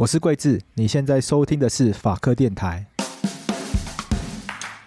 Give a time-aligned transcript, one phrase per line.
[0.00, 2.86] 我是桂智，你现在收听的是法科电台。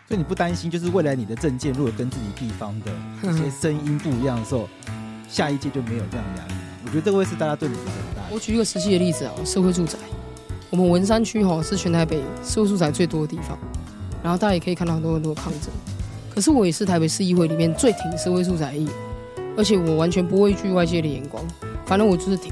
[0.07, 4.67] 所以你不担心，就是未来你的证件如果跟自己地方的一些声音不一样的时候，
[5.29, 6.55] 下一届就没有这样的压力。
[6.83, 8.23] 我觉得这个会是大家对你的很大。
[8.31, 9.99] 我举一个实际的例子啊，社会住宅，
[10.71, 13.55] 我们文山区哈是全台北社会住宅最多的地方，
[14.23, 15.71] 然后大家也可以看到很多很多抗争。
[16.33, 18.93] 可是我也是台北市议会里面最挺社会住宅的议员，
[19.55, 21.45] 而且我完全不畏惧外界的眼光，
[21.85, 22.51] 反正我就是挺。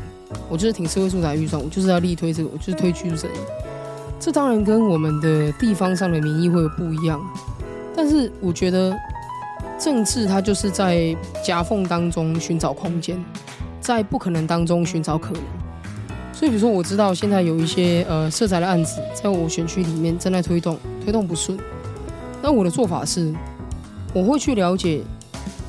[0.50, 3.38] 我就是挺社会住宅预算，我就是要力推这个，我就是推居住正义。
[4.20, 7.20] 这当然跟我们的地方上的民意会有不一样，
[7.95, 8.95] 但是我觉得
[9.80, 13.17] 政治它就是在夹缝当中寻找空间，
[13.80, 15.41] 在不可能当中寻找可能。
[16.34, 21.58] 所以，比如说我知道现在有一些呃社宅的案子在我选区里面正在推动，推动不顺。
[22.41, 23.34] 那我的做法是，
[24.13, 25.02] 我会去了解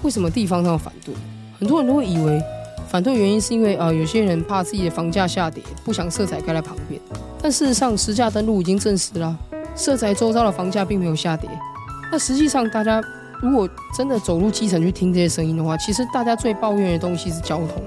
[0.03, 1.15] 为什么地方上反对。
[1.59, 2.43] 很多人都会以为。
[2.93, 7.01] 反对原因是因为啊、呃，有些人怕自己的房价下跌，不想色彩盖在旁边。
[7.41, 9.35] 但事实上，实价登录已经证实了，
[9.75, 11.49] 色彩周遭的房价并没有下跌。
[12.11, 13.03] 那实际上，大家
[13.41, 17.83] 如果真的走入基层去听这些声音的话，其实大家最抱怨的东西是交通，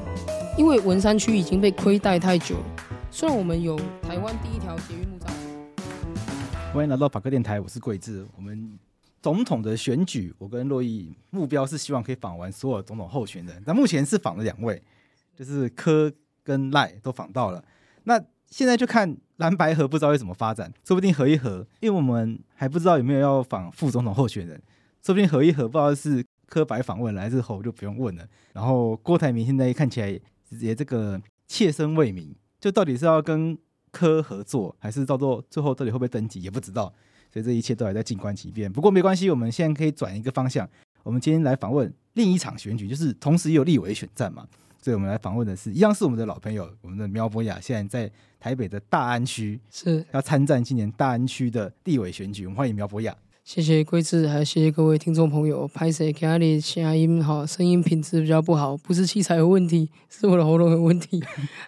[0.57, 2.65] 因为文山区已经被亏待太久了。
[3.11, 6.73] 虽然我们有台湾第一条捷运木栅。
[6.73, 8.25] 欢迎来到法克电台，我是贵智。
[8.35, 8.79] 我们
[9.21, 14.81] 总统的选举，我跟珞亦目标是希望可以访完所有总统候选人，但目前是访了两位。
[15.35, 16.11] 就是柯
[16.43, 17.63] 跟赖都访到了，
[18.03, 24.61] 那现在就看蓝白合不知道会怎么发展，说不定合一合，因为我们还不知道有没有要访副总统候选人，
[25.03, 28.25] 说不定合一合不知道是柯白访问了还是侯就不用问了。
[28.53, 30.19] 然后郭台铭现在看起来
[30.61, 33.57] 也这个切身未明，就到底是要跟
[33.91, 36.93] 柯合作，还是到做最后到底会不会登记也不知道，
[37.33, 38.71] 所以这一切都还在静观其变。
[38.71, 40.69] 不过没关系，我们现在可以转一个方向，
[41.03, 44.47] 我们今天来访问另一场选举，就是同时也有立委选战嘛。
[44.85, 52.45] 所以我们来访问的是一样是我们的老朋友，我们的苗博雅，现在在台北的大安区是要参战今年大安区的地委选举。
[52.45, 53.11] 我们欢迎苗博雅。
[53.43, 55.67] 谢谢贵志，还有谢谢各位听众朋友。
[55.67, 61.19] 拍谢家里声音好，声音品质比较不好，不是器材有问题，是我的喉咙有问题。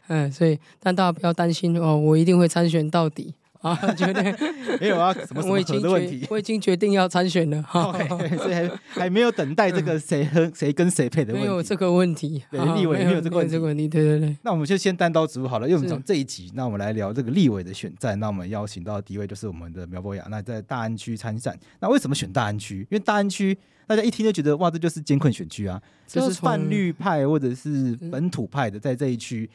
[0.09, 3.33] 嗯， 所以但大家不要担心哦，我一定会参选到底。
[3.61, 4.35] 啊，绝对
[4.79, 7.63] 没有啊，什么什么的问题，我已经决定要参选了。
[8.37, 12.43] 所以还还没有等待这个谁和谁跟谁配的问题，没有这个问题。
[12.51, 13.87] 对，立委没有这个问题，问题。
[13.87, 14.37] 对对对。
[14.43, 18.19] 那我们就先单刀直入好了，因为我们从这一集，那我们来聊这个立委的选战。
[18.19, 21.57] 那我们邀请到的第一位就是我们的苗博雅，那在大安区参战。
[21.79, 22.79] 那为什么选大安区？
[22.81, 23.57] 因为大安区
[23.87, 29.49] 大家一听就觉得哇，这就是艰困选区啊，就是泛绿派或者是本土派的在这一区。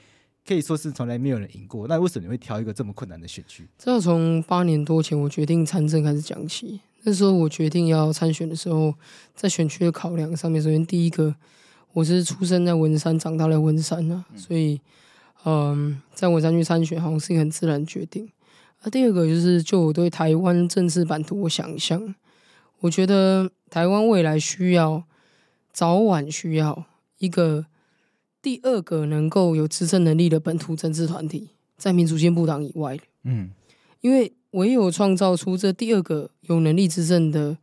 [0.46, 3.68] 可以说是从来没有人赢过，那为什么你会挑一个这么困难的选区？
[3.78, 6.80] 这要从八年多前我决定参政开始讲起。
[7.04, 8.94] 那时候我决定要参选的时候，
[9.34, 11.34] 在选区的考量上面，首先第一个，
[11.92, 14.80] 我是出生在文山，长大在文山啊，所以，
[15.44, 18.28] 嗯，在文山区参选好像是一个很自然决定。
[18.82, 22.14] 啊，第二个就是就我对台湾政治版图我想象，
[22.80, 25.04] 我觉得台湾未来需要，
[25.72, 26.84] 早晚需要
[27.18, 27.66] 一个。
[28.42, 33.50] 第二个能够有执政能力的本土政治团体，在民主进步党以外，嗯，
[34.00, 37.56] 因为唯有创造出这第二个有能力执政的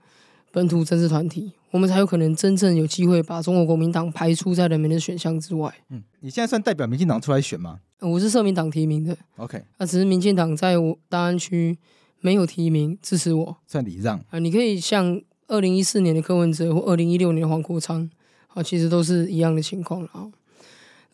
[0.51, 5.71] 本土政治团体，我们才有可能真正有机会把中国国民党排除在人民的选项之外。
[5.89, 7.81] 嗯，你现在算代表民进党出来选吗？
[7.99, 9.17] 我是社民党提名的。
[9.35, 11.77] OK，那只是民进党在我大安区
[12.21, 14.39] 没有提名支持我，算礼让啊。
[14.39, 18.09] 你可以像二零一四年的柯文哲或二零一六年的黄国昌
[18.47, 20.25] 啊，其实都是一样的情况啊。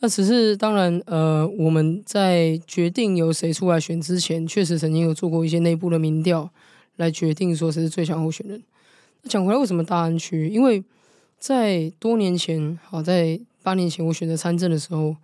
[0.06, 6.48] 那只是当然，呃，我们在决定由谁出来选之前，确实曾经有做过一些内部的民调，
[6.98, 8.62] 来决定说谁是最强候选人。
[9.24, 10.48] 讲回来，为什么大安区？
[10.50, 10.84] 因为
[11.40, 15.16] 在多年前，好，在八年前我选择参政的时候，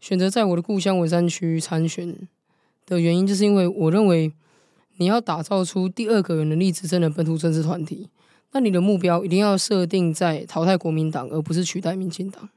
[0.00, 2.16] 选择在我的故乡文山区参选
[2.86, 4.32] 的原因，就是因为我认为
[4.96, 8.08] 你要打造出第二个有能力执政的本土政治团体，
[8.52, 12.48] 那你的目标一定要设定在淘汰国民党，而不是取代民进党。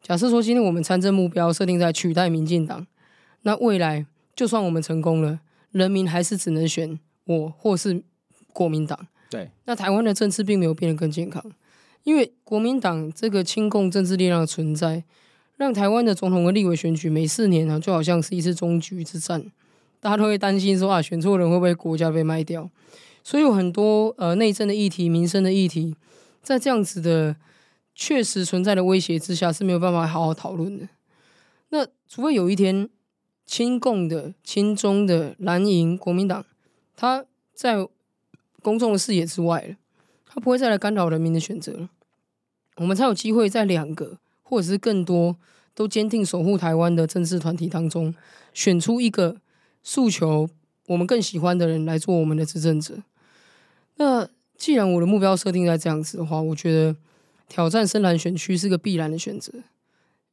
[0.00, 2.86] 假设说今天我们参政目标设定在取代民进党，
[3.42, 8.02] 那未来就算我们成功了，人民还是只能选我或是
[8.52, 9.06] 国民党。
[9.28, 11.44] 对，那台湾的政治并没有变得更健康，
[12.04, 15.04] 因为国民党这个亲共政治力量的存在，
[15.56, 19.44] 让台湾的总统和立委选举每四年呢，就好像是一次终局之战，
[20.00, 22.70] 大家都会担心说啊，选错人会不会国家被卖掉？
[23.22, 25.94] 所以有很多呃内政的议题、民生的议题，
[26.42, 27.36] 在这样子的。
[28.00, 30.88] 确实存在的威胁之下是没有办法好好讨论的。
[31.70, 32.88] 那除非有一天
[33.44, 36.46] 亲共的、亲中的蓝营国民党，
[36.94, 37.88] 他在
[38.62, 39.74] 公众的视野之外了，
[40.24, 41.90] 他不会再来干扰人民的选择了，
[42.76, 45.36] 我们才有机会在两个或者是更多
[45.74, 48.14] 都坚定守护台湾的政治团体当中，
[48.54, 49.38] 选出一个
[49.82, 50.48] 诉求
[50.86, 53.02] 我们更喜欢的人来做我们的执政者。
[53.96, 56.94] 那既然我的目标设定在这样子的话，我觉得
[57.48, 59.52] 挑战深蓝选区是个必然的选择。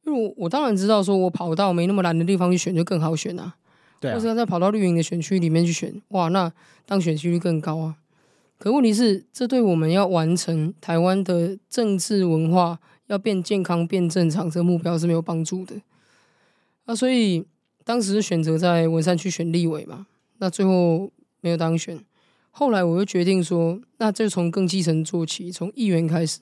[0.04, 3.56] 因为我我当然知道，说我跑到没那么蓝的地方去选就更好选啊，
[3.98, 6.52] 对啊，或者再跑到绿营的选区里面去选，哇，那
[6.84, 7.96] 当选几率更高啊。
[8.58, 12.78] 可问题是，这对我们要完成台湾的政治文化
[13.08, 15.74] 要变健康、变正常这个目标是没有帮助的。
[16.84, 17.44] 那所以
[17.84, 20.06] 当时选择在文山区选立委嘛，
[20.38, 21.10] 那最后
[21.40, 21.98] 没有当选。
[22.52, 26.40] 后来我又决定说，那就从更基层做起，从议员开始。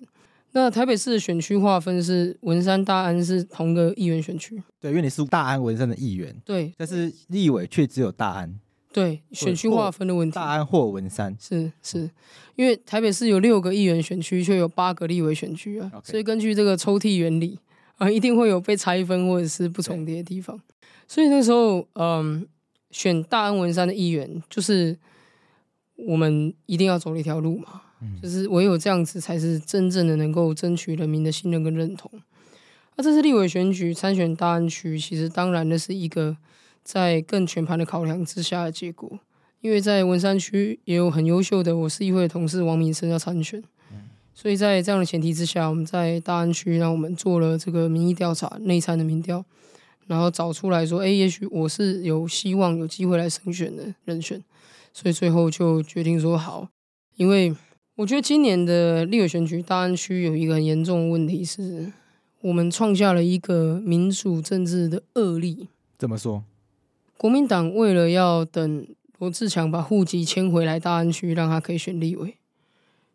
[0.56, 4.62] 那台北市的选区划分是文山、大安是同个议员选区。
[4.80, 6.32] 对，因为你是大安文山的议员。
[6.44, 8.58] 对，但是立委却只有大安。
[8.92, 10.36] 对，选区划分的问题。
[10.36, 12.08] 大安或文山是是，
[12.54, 15.90] 因为台北市有六个议员选区，却有八个立委选区啊。
[16.04, 17.58] 所以根据这个抽屉原理
[17.96, 20.56] 啊，一定会有被拆分或者是不重叠的地方。
[21.08, 22.46] 所以那时候，嗯，
[22.92, 24.96] 选大安文山的议员，就是
[25.96, 27.82] 我们一定要走的一条路嘛。
[28.22, 32.10] 就是唯有这样子，才是真正的能够争取人民的信任跟认同。
[32.96, 36.36] 那这次立委选举参选大安区，其实当然那是一个
[36.84, 39.18] 在更全盘的考量之下的结果。
[39.60, 43.60] 因为在文山区也有很优秀的我市议会的同事王明生要参选，
[44.32, 49.44] 所以在这样的前提之下，我们在大安区让我们做了这个民意调查、内参的民调，
[50.06, 54.40] 然后找出来说，哎，也许我是有希望、有机会来胜选的人选，
[54.92, 56.68] 所以最后就决定说好，
[57.16, 57.52] 因为。
[57.96, 61.92] 我觉得今年的立委选举，大安区有一个很严重的问题是，
[62.40, 65.68] 我们创下了一个民主政治的恶例。
[65.96, 66.42] 怎么说？
[67.16, 68.86] 国民党为了要等
[69.18, 72.34] 罗志强把户籍迁回来大安区，让他可以选立委，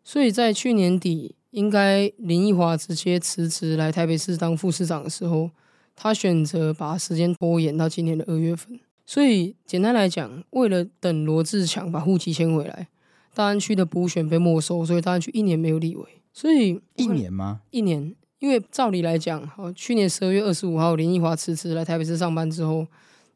[0.02, 5.50] 所以在去年底，应该林奕华直接辞职来台北市当副市长的时候，
[5.94, 8.80] 他选择把时间拖延到今年的二月份。
[9.04, 12.88] 所以简单来讲，为了等罗志强把户籍迁回来。
[13.34, 16.04] 大安区的补选被没收，所以大安区一年没有立委。
[16.32, 17.60] 所以一年吗？
[17.70, 22.86] 一年，因为照理来讲，好，去年十二月二十五号林奕华辞职来台北市上班之后，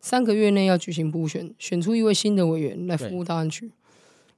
[0.00, 3.70] 三个月内要举行补选，选出一位新的委员来服务大安区。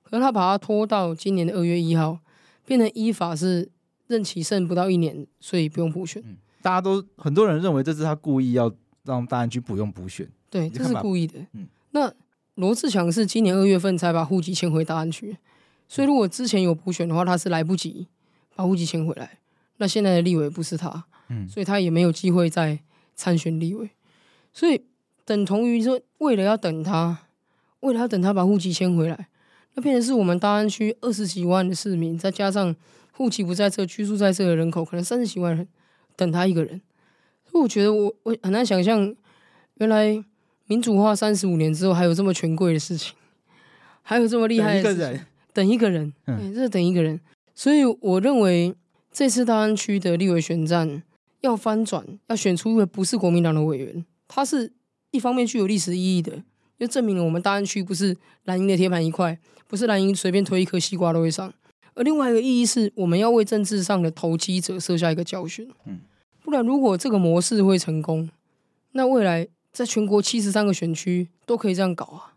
[0.03, 2.19] 可是他把他拖到今年的二月一号，
[2.65, 3.69] 变成依法是
[4.07, 6.23] 任期剩不到一年，所以不用补选。
[6.25, 8.73] 嗯，大家都很多人认为这是他故意要
[9.05, 10.29] 让大安区不用补选。
[10.49, 11.41] 对，这是故意的。
[11.53, 12.13] 嗯，那。
[12.57, 15.37] 罗志强是今年二月份才把户籍迁回大安区，
[15.87, 18.07] 所以如果之前有补选的话，他是来不及
[18.55, 19.39] 把户籍迁回来。
[19.77, 22.79] 那现在的立委不是他，嗯，所以他也没有机会再
[23.15, 23.91] 参选立委。
[24.55, 24.83] 所以
[25.27, 27.27] 等同于说，为了要等他，
[27.81, 29.29] 为了要等他把户籍迁回来，
[29.75, 32.75] 那变成是我们大安区二十几万的市民，再加上
[33.13, 35.69] 户籍不在这、居住在这的人口，可能三十几万人
[36.17, 36.81] 等他一个人。
[37.45, 39.15] 所以我觉得我我很难想象，
[39.75, 40.25] 原来。
[40.69, 43.15] 民主化三十五年之后，还有这么权贵的事情，
[44.03, 45.21] 还有这么厉害的事情，
[45.53, 47.21] 等一个人，等一个人，嗯，这是等一个人。
[47.55, 48.75] 所以我认为
[49.13, 51.03] 这次大安区的立委选战
[51.41, 54.73] 要翻转，要选出一位不是国民党的委员，他是
[55.13, 56.43] 一方面具有历史意义的，
[56.79, 61.53] 就证明了我们大安区不是蓝营的铁板一块，不是蓝营随便推一颗西瓜都会上。
[61.95, 66.01] 而另外一个意义是，我们要为政治上的投机者设下一个教训，嗯，
[66.43, 68.29] 不然如果这个模式会成功，
[68.93, 69.47] 那未来。
[69.77, 72.33] 在全国七十三个选区都可以这样搞啊！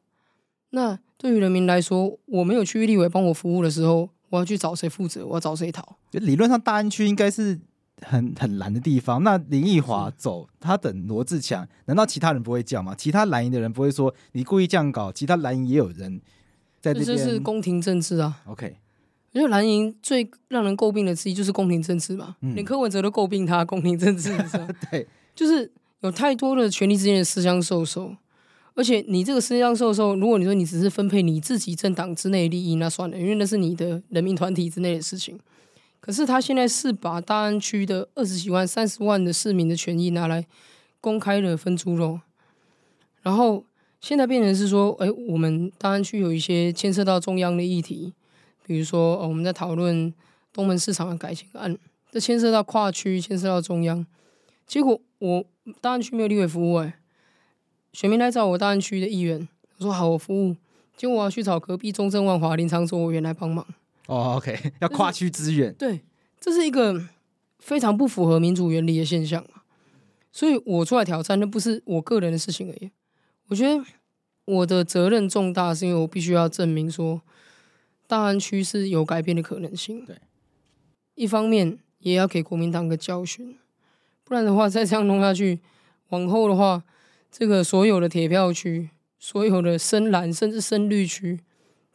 [0.71, 5.25] 那对于人民来说，我没有区域立委帮我服务的时候，我要去找谁负责？
[5.25, 5.95] 我要找谁讨？
[6.11, 7.57] 理论上，大安区应该是
[8.01, 9.23] 很很蓝的地方。
[9.23, 12.93] 那林奕华走，他等罗志强，难道其他人不会叫吗？
[12.93, 15.09] 其他蓝营的人不会说你故意这样搞？
[15.09, 16.19] 其他蓝营也有人
[16.81, 17.05] 在这边。
[17.05, 18.75] 这是宫廷政治啊！OK，
[19.31, 22.35] 因为蓝营最让人诟病的之一就是宫廷政治嘛。
[22.41, 24.37] 嗯、连柯文哲都诟病他宫廷政治，
[24.91, 25.71] 对，就是。
[26.01, 28.15] 有太多的权力之间的私相授受，
[28.73, 35.37] 而且你这个私相授受，如果你说你只是分配你自己政党之内的利益，那算了，因为那是你的人民团体之内的事情。
[35.99, 40.47] 可是他现在是把大安区的二十几万、三十万的市民的权益拿来
[41.01, 42.21] 公开的分猪肉，
[43.21, 43.65] 然后
[43.99, 48.13] 现在变成是说，哎，我们大安区有一些牵涉到中央的议题，
[48.65, 50.13] 比如说哦我们在讨论
[50.53, 51.77] 东门市场的改建案，
[52.09, 54.05] 这牵涉到跨区，牵涉到中央，
[54.65, 55.45] 结果我。
[55.81, 56.93] 大安区没有立委服务哎、欸，
[57.93, 59.47] 选民来找我大安区的议员，
[59.77, 60.55] 我说好，我服务，
[60.95, 63.65] 结果我要去找隔壁中正万华林昶佐委员来帮忙。
[64.07, 66.01] 哦，OK，要跨区支援，对，
[66.39, 67.07] 这是一个
[67.59, 69.61] 非常不符合民主原理的现象嘛。
[70.31, 72.91] 所以我出来挑战，那不是我个人的事情而已。
[73.47, 73.83] 我觉得
[74.45, 77.21] 我的责任重大，是因为我必须要证明说，
[78.07, 80.05] 大安区是有改变的可能性。
[80.05, 80.17] 对，
[81.15, 83.57] 一方面也要给国民党个教训。
[84.29, 85.59] 不然的话，再这样弄下去，
[86.09, 86.83] 往后的话，
[87.31, 91.39] 这个所有的铁票区所有的深蓝甚至深绿区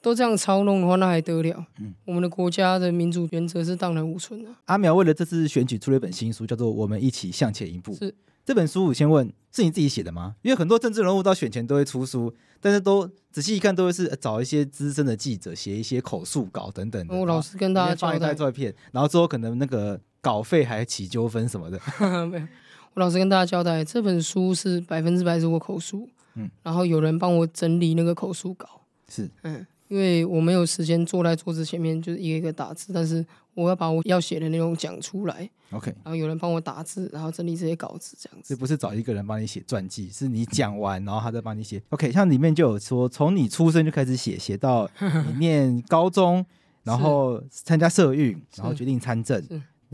[0.02, 1.64] 都这样操弄的话，那还得了？
[1.78, 4.50] 嗯，我们的国家的民主原则是荡然无存的。
[4.64, 7.94] 阿苗为了这次选举出了一本新书，叫做《我们一起向前一步》。
[8.00, 8.12] 是
[8.44, 10.34] 这本书，我先问，是你自己写的吗？
[10.42, 17.14] 因为很多政治人物到选前都会出书，但是都仔细一看，都会是找一些资深的记者写一些口述稿等等的。
[17.14, 21.78] 我老实跟大家交代，照片，然后之后可能那个稿费还起纠纷什么的。
[22.26, 22.48] 没有，
[22.94, 29.66] 我老实跟大家交代，这本书是百分之百是我口述，嗯，然后有人帮我整理那个口述稿，是，嗯。
[29.88, 35.48] 因为我没有时间坐在桌子前面，就是一个一个打字，但是我要把我要写的内容讲出来。
[35.70, 38.54] OK，然后有人帮我打字，然后整理这些稿子，这样子。
[38.54, 41.80] 这不是找一个人帮你写传记，是你讲完，然后他再帮你写。
[41.90, 46.44] OK，像里面就有说，从你出生就开始写，写到你念高中，
[46.82, 49.40] 然后参加社运，然后决定参政，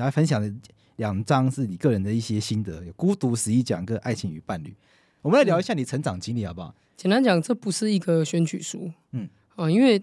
[0.01, 0.51] 然后分享的
[0.97, 4.75] 两章是你个人的一些心得，有孤独十一讲跟爱情与伴侣。
[5.21, 6.75] 我们来聊一下你成长经历好不好？
[6.97, 9.29] 简单讲，这不是一个选举书，嗯。
[9.57, 10.03] 啊，因为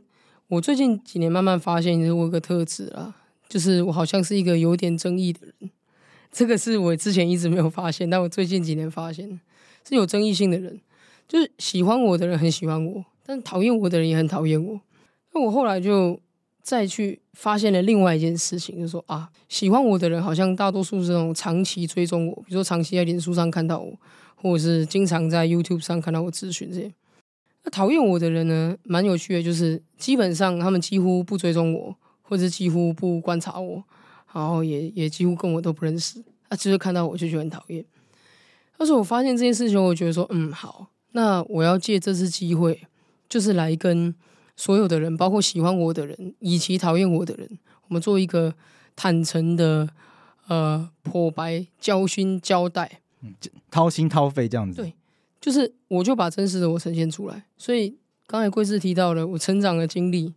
[0.50, 3.16] 我最近几年慢慢发现，我有个特质啊，
[3.50, 5.72] 就是我好像是一个有点争议的人。
[6.32, 9.28] 这个是我之前一直没有发现，但我最近几年发现
[9.90, 10.80] 是有争议性的人，
[11.28, 14.80] 就是喜欢我的人很喜欢我，但讨厌我的人也很讨厌我。
[15.34, 16.20] 那我后来就
[16.68, 23.98] 再去发现了另外一件事情，就是说啊，喜欢我的人好像大多数是那种长期追踪我，比如说长期在脸书上看到我，
[24.36, 26.94] 或者是经常在 YouTube 上看到我咨询这些。
[27.64, 33.82] 那讨厌我的人呢，蛮有趣的，就是基本上他们几乎不追踪我，或者几乎不观察我，
[34.34, 36.22] 然后也也几乎跟我都不认识。
[36.50, 37.86] 他只是看到我就觉得很讨厌。
[38.78, 42.82] 但是我发现这件事情，我觉得说，嗯，好，那我要借这次机会，
[43.30, 44.14] 就是来跟
[44.58, 47.50] 所有的人，包括喜欢我的人以及讨厌我的人，
[47.88, 48.54] 我们做一个
[48.98, 49.88] 坦诚的
[50.48, 53.34] 呃剖白、交心、交代，嗯，
[53.72, 54.82] 掏心掏肺这样子。
[54.82, 54.94] 对。
[55.40, 57.46] 就是，我就把真实的我呈现出来。
[57.58, 57.96] 所以
[58.26, 60.34] 刚才贵志提到了我成长的经历，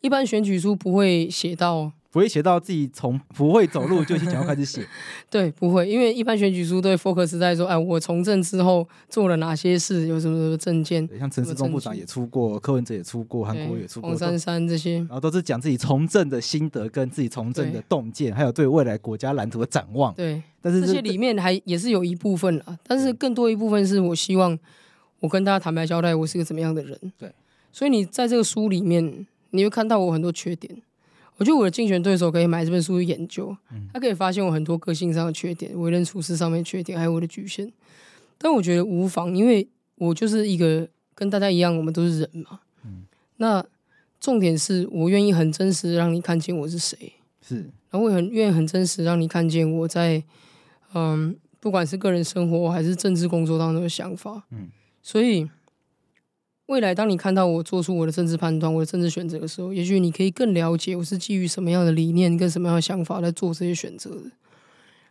[0.00, 4.86] 一般选举书不会写到，不会写到自己从不会走路就想要开始写。
[5.28, 11.08] 对，不会，因为一般选举书都会 focus 在说，哎，我从政之后做了哪些事，有什么什么政见。
[11.18, 20.14] 像陈时中部长也出过，柯文哲也出过，韩国也出过，黄珊珊这些，然后都是讲自己从政的心得跟自己从政的洞见，还有对未来国家蓝图的展望。
[20.14, 20.40] 对。
[20.62, 24.56] 但是这些里面还也是有一部分啊，但是更多一部分是我希望
[25.18, 26.96] 我跟大家坦白交代，我是个怎么样的人。
[27.18, 27.28] 对，
[27.72, 30.80] 所以你在这个书里面，你会看到我很多缺点。
[31.36, 33.56] 我觉得我的竞选对手可以买这本书去研究，
[33.92, 37.72] 他可以发现我很多个性上的缺点、为人处事上面的缺点，还有我的局限。
[38.38, 42.60] 但我觉得无妨，因为我就是一个跟大家一样，我们都是人嘛。
[42.84, 43.04] 嗯。
[43.36, 43.64] 那
[44.20, 47.12] 重点是我愿意很真实的让你看见我是谁。
[47.40, 47.56] 是。
[47.90, 50.22] 然后我也很愿意很真实让你看见我在。
[50.96, 54.68] 嗯，不管是个人生活还是政治工作当中的想法，嗯，
[55.02, 55.44] 所以
[56.66, 64.30] 未来当你看到我做出我的政治判断、我的政治选择的时候，也许你可以更了解我是基于什么样的理念跟什么样的想法来做这些选择的。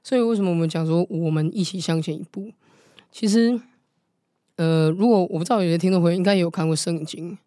[0.04, 2.52] 所以为什么我们讲说我们一起向前一步？
[3.12, 3.60] 其实，
[4.56, 7.38] 呃，如果我不知道有些听众朋友应该也有看过圣经，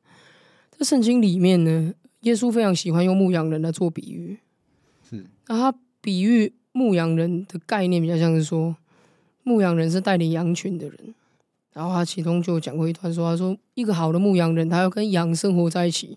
[0.70, 4.38] 在圣经里面呢，耶稣非常喜欢用牧羊人来做比喻，
[5.08, 6.52] 是，那他比喻。
[6.76, 8.76] 牧羊人的概念比较像是说，
[9.44, 11.14] 牧羊人是带领羊群的人。
[11.76, 16.16] 然后他其中就讲过一段说，他说一个好的牧羊人，他要跟羊生活在一起，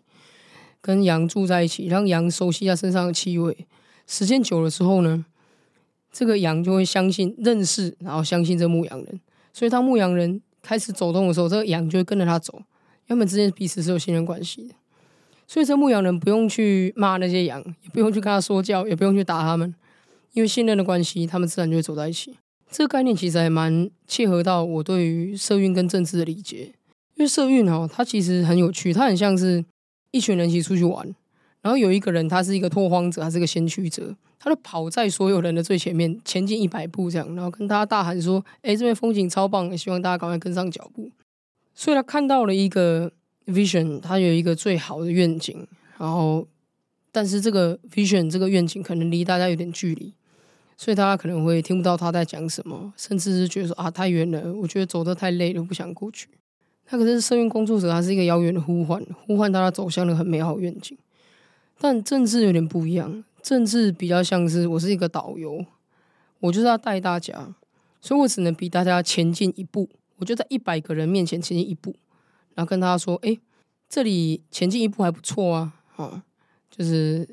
[0.79, 3.67] 跟羊住在一起，让羊熟悉他身上的气味。
[4.07, 5.25] 时间久了之后呢，
[6.13, 9.19] 这个羊就会相信、认识，然后相信这牧羊人。
[9.51, 12.61] 所以当牧羊人开始走动的时候，这个羊就会跟着他走。
[13.05, 14.73] 他们之间彼此是有信任关系的。
[15.45, 19.75] 所以这牧羊人不用去骂那些羊，也不用去跟他说教，也不用去打他们。
[20.31, 22.37] 因为信任的关系，他们自然就会走在一起。
[22.71, 26.73] 这个概念其实还蛮切合到我对于社运跟政治的理解。
[27.15, 29.65] 因为社运哈，它其实很有趣，它很像是
[30.11, 31.05] 一群人一起出去玩，
[31.61, 41.11] 然后有一个人他是一个拓荒者，他是个先驱者，他就跑在所有人的最前面，前进一百步这样，然后跟大家大喊说：“哎，这边风景超棒，希望大家赶快跟上脚步。”
[41.75, 43.11] 所以他看到了一个
[43.47, 46.47] vision，他有一个最好的愿景，然后
[47.11, 50.13] 但是这个 vision 这个愿景可能离大家有点距离。
[50.81, 56.29] 所以大家可能会听不到他在讲什么，甚至是觉得说啊，太远了，我觉得走得太累了，不想过去。
[56.89, 60.97] 那可是社运工作者，他是一个遥远的呼唤，呼唤大家走向了很美好愿景。
[61.81, 65.65] 但政治有点不一样，政治比较像是我是一个导游，
[66.39, 67.53] 我就是要带大家，
[67.99, 69.89] 所以我只能比大家前进一步。
[70.15, 71.93] 我就在一百个人面前前进一步，
[72.55, 73.37] 然后跟大家说：“哎，
[73.89, 76.23] 这里前进一步还不错啊，啊，
[76.71, 77.27] 就是。”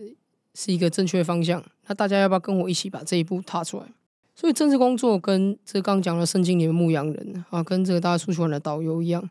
[0.59, 3.87] 是一个正确方向，那大家要不要跟我一起把这一步踏出来？
[4.35, 9.31] 所以政治工作跟这刚讲的圣经里的牧羊人啊，跟这个大家出去玩的导游一样，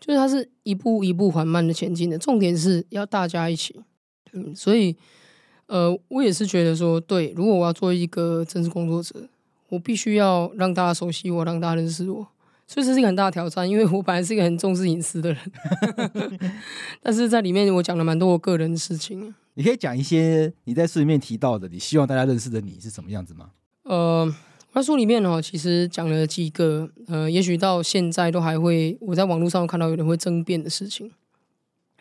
[0.00, 3.76] 就是它是一步一步缓慢的前进的，重点是要大家一起。
[4.32, 4.96] 嗯，所以
[5.66, 9.28] 呃，我也是觉得说，对，如果我要做一个政治工作者，
[9.68, 12.26] 我必须要让大家熟悉我，让大家认识我。
[12.70, 15.52] 所以这是一个很大的挑战，因为我本来是一个很重视隐私的人，
[17.02, 19.34] 但是在里面我讲了蛮多我个人的事情。
[19.54, 23.50] 你可以讲一些你在书里面提到的，你希望大家认识的你是什么样子吗？
[23.84, 24.30] 呃，
[24.74, 31.10] 那书里面哦，其实讲了几个，呃，也许到现在都还会，我在网络上看到有人会争辩的事情，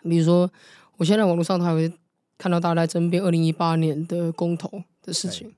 [0.04, 0.52] 比如说，
[0.98, 1.90] 我现在网络上他还会
[2.38, 5.54] 看到大家在争辩二零一八年的公投的事情，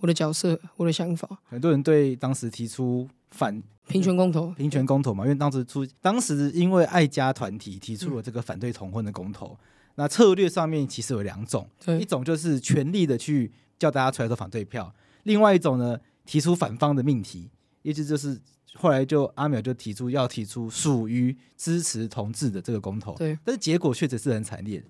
[0.00, 3.62] 我的角色，我的想法，很多人对当时提出反。
[3.86, 9.58] 平权公投，平权公投嘛，因为当时出，当时因为爱家团体提出了这个反对同婚的公投，嗯、
[9.96, 14.92] 那策略上面其实有两种，对一种就是全力的去叫大家出来投反对票，
[15.24, 17.50] 另外一种呢，提出反方的命题，
[17.82, 18.40] 意思就是
[18.74, 24.82] 后来就阿淼就提出要提出属于支持同志的这个公投，对，但是结果确实是很惨烈。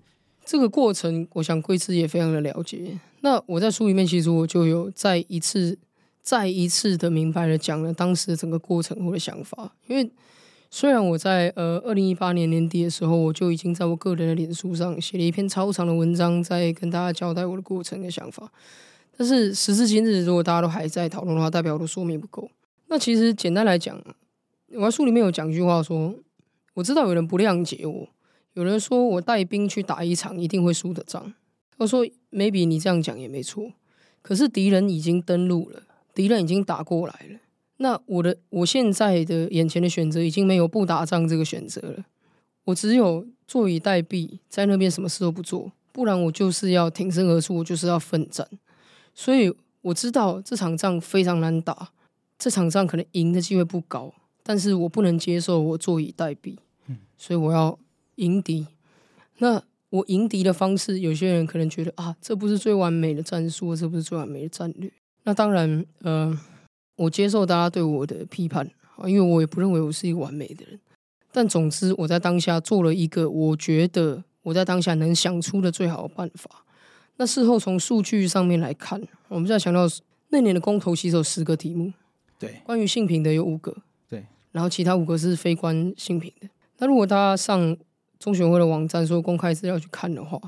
[0.45, 2.97] 这个过程，我想贵智也非常的了解。
[3.21, 5.77] 那我在书里面其实我就有在一次。
[6.25, 10.11] 再一次的明白了讲了当时整个过程我的想法，因为
[10.71, 18.51] 虽然我在呃二零一八年年底的时候，我就已经在我个人的脸书上写了一篇超长的文章，在跟大家交代我的过程的想法，
[19.15, 22.49] 但是时至今日，如果大家都还在讨论的话，代表我的说明不够。
[22.87, 24.03] 那其实简单来讲，
[24.73, 26.15] 我在书里面有讲一句话说，
[26.73, 28.09] 我知道有人不谅解我，
[28.53, 31.33] 有人说我带兵去打一场一定会输的仗，
[31.77, 33.71] 我说 maybe 你这样讲也没错，
[34.23, 35.83] 可是敌人已经登陆了。
[36.15, 37.39] 敌人已经打过来了，
[37.77, 42.05] 那我的我现在的眼前的选择已经没有不打仗这个选择了，
[42.63, 48.47] 我只有坐以待毙，在那边什么事都不做，不然我就是要挺身而出，我就是要奋战。
[49.13, 51.91] 所以我知道这场仗非常难打，
[52.39, 56.55] 这场仗可能赢的机会不高，但是我不能接受我坐以待毙，
[57.17, 57.77] 所以我要
[58.15, 58.65] 迎敌。
[59.39, 64.89] 那我迎敌的方式，有些人可能觉得啊，这不是最完美的战术，这不是最完美的战略。
[65.27, 66.39] 那当然，呃，
[66.95, 68.63] 我接受大家对我的批判
[68.95, 70.79] 啊，因为我也不认为我是一个完美的人。
[71.31, 76.63] 但总之，我在当下做了一个我觉得我在当下能想出的最好的办法。
[77.17, 79.87] 那事后从数据上面来看，我们在强调
[80.29, 81.91] 那年的公投其实有十个题目，
[82.37, 83.75] 对，关于性平的有五个，
[84.07, 86.47] 对，然后其他五个是非关性平的。
[86.77, 87.75] 那如果大家上
[88.19, 90.39] 中选会的网站说公开资料去看的话，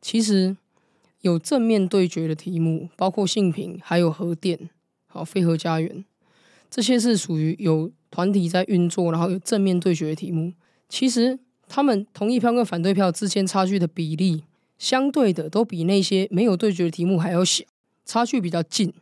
[0.00, 0.56] 其实。
[1.24, 4.68] 有正面对决的题目，包括性平，还有核电，
[5.06, 6.04] 好，非核家园，
[6.70, 10.52] 这些是属于有团体在运作，然后有正面对决的题目。
[10.86, 14.44] 其实他们同意票跟反对票之间差距的比例，
[14.76, 17.64] 相对的都比那些没有对决的题目还要小，
[18.04, 18.92] 差距比较近。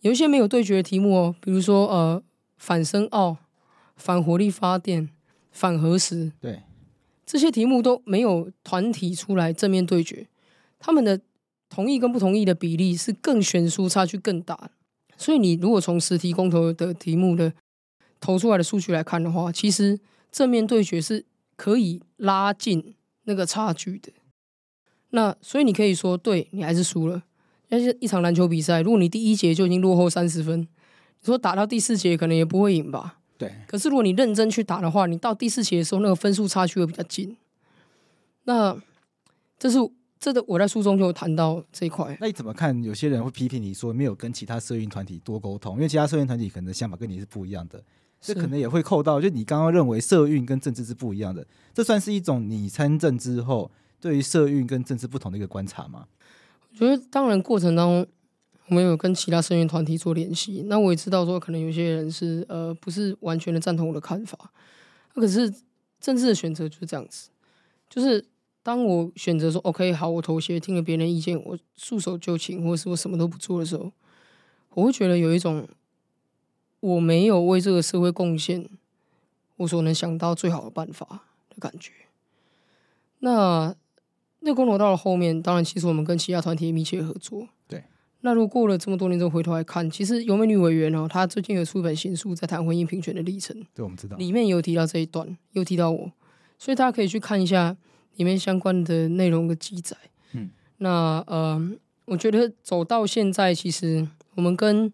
[0.00, 2.22] 有一些没有对决的题目哦，比如说呃
[2.58, 3.38] 反深奥、
[3.96, 5.08] 反火力发电、
[5.50, 6.64] 反核实，对，
[7.24, 10.28] 这些题目都没有团体出来正面对决，
[10.78, 11.18] 他们的。
[11.74, 14.72] 同意跟不同意的比例是更悬殊，差距更大。
[15.16, 17.54] 所以你如果从实体公投的题目的
[18.20, 19.98] 投出来的数据来看的话，其实
[20.30, 21.24] 正面对决是
[21.56, 24.12] 可以拉近那个差距的。
[25.12, 27.22] 那所以你可以说，对你还是输了。
[27.70, 30.68] 但是一场篮球比赛，如果你第一节就已经落后三十分，你
[31.24, 33.20] 说打到第四节可能也不会赢吧？
[33.38, 33.50] 对。
[33.66, 37.34] 可是如果你认真去打的话，你到第四节的时候，那个分数差距会比较近。
[38.44, 38.76] 那
[39.58, 39.78] 这是。
[40.22, 42.16] 这个我在书中就有谈到这一块。
[42.20, 42.80] 那你怎么看？
[42.84, 47.82] 有些人会批评你说没有跟其他社运团体多沟通，因为其他社运团体可能想法跟你是不一样的，
[48.20, 49.20] 这可能也会扣到。
[49.20, 53.68] 就你刚刚认为社运跟政治是不一样的，这算是一种你参政之后
[54.00, 56.06] 对于社运跟政治不同的一个观察吗？
[56.70, 58.06] 我觉得当然过程当中
[58.68, 64.52] 我们有跟其他社运团体做联系，那我也知道说可能有些人是呃不是完全的赞同我的看法，
[65.16, 65.52] 可是
[66.00, 67.28] 政治的选择就是这样子，
[67.90, 68.24] 就是。
[68.62, 73.90] 当我选择说 “OK，好，我妥协，听了别人意见，我束手就擒，或者是我什么都不做的时候，
[74.74, 75.66] 我会觉得有一种
[76.78, 78.68] 我没有为这个社会贡献
[79.56, 81.90] 我所能想到最好的办法的感觉。
[83.18, 83.74] 那
[84.40, 87.48] 那公投到了后面，当然，其实我们跟其他团体密切合作。
[87.66, 87.82] 对。
[88.20, 93.56] 那如果过了这么多年之后回头来看，其实尤美女委员哦，她最近有出一本新书，在谈婚姻平权的历程。
[93.74, 94.16] 对，我们知道。
[94.16, 96.12] 里面有提到这一段，有提到我，
[96.58, 97.76] 所以大家可以去看一下。
[98.16, 99.96] 里面相关的内容的记载，
[100.32, 101.72] 嗯，那呃，
[102.04, 104.92] 我觉得走到现在，其实我们跟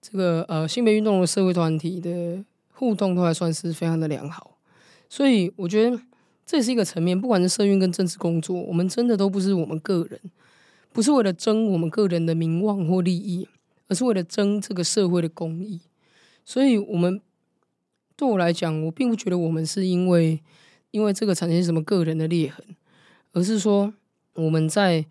[0.00, 4.56] 这个呃性别运动的社会团体的互动都还算是非常的良好，
[5.08, 6.00] 所以我觉得
[6.44, 7.18] 这也是一个层面。
[7.18, 10.20] 不管是社运跟政治工作，我们真的都不是我们个人，
[10.92, 13.48] 不是为了争我们个人的名望或利益，
[13.88, 15.80] 而是为了争这个社会的公益。
[16.44, 17.20] 所以，我们
[18.16, 20.40] 对我来讲，我并不觉得我们是因为
[20.92, 22.64] 因为这个产生什么个人的裂痕，
[23.32, 23.92] 而是说
[24.34, 25.04] 我们在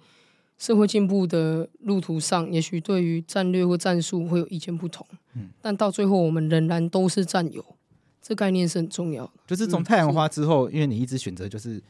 [0.57, 7.65] 社会进步的路途上，也许对于战略或战术会有意见不同，嗯，但到最后我们仍然都是战友，
[8.21, 9.31] 这概念是很重要的。
[9.47, 11.81] 就是从太阳花之后，嗯、因为你一直选择就是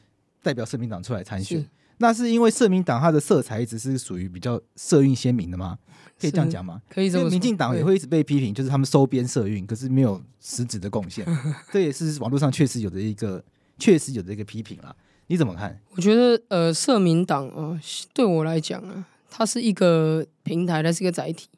[0.42, 1.66] 代表社民党出来参选，是
[1.98, 5.78] 那是因为社民党它的色彩一直是属于比较社运鲜明的吗？
[6.18, 6.82] 可以这样讲吗？
[6.90, 7.30] 可以这么说。
[7.30, 11.26] 民进党也会一直被批评，就是他们收编社运，可是没有实质的贡献，
[11.74, 13.44] 这也是网络上确实有的一个
[13.82, 14.96] 确实有这个批评啦。
[15.28, 15.82] 你怎么看？
[15.96, 17.82] 我觉得呃，社民党啊，
[18.14, 21.50] 对我来讲啊，它是一个平台，它是一个载体。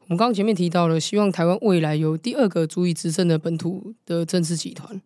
[0.00, 5.00] 我们刚刚前面提到了，希望台湾未来有第二个足以执政的本土的政治集团。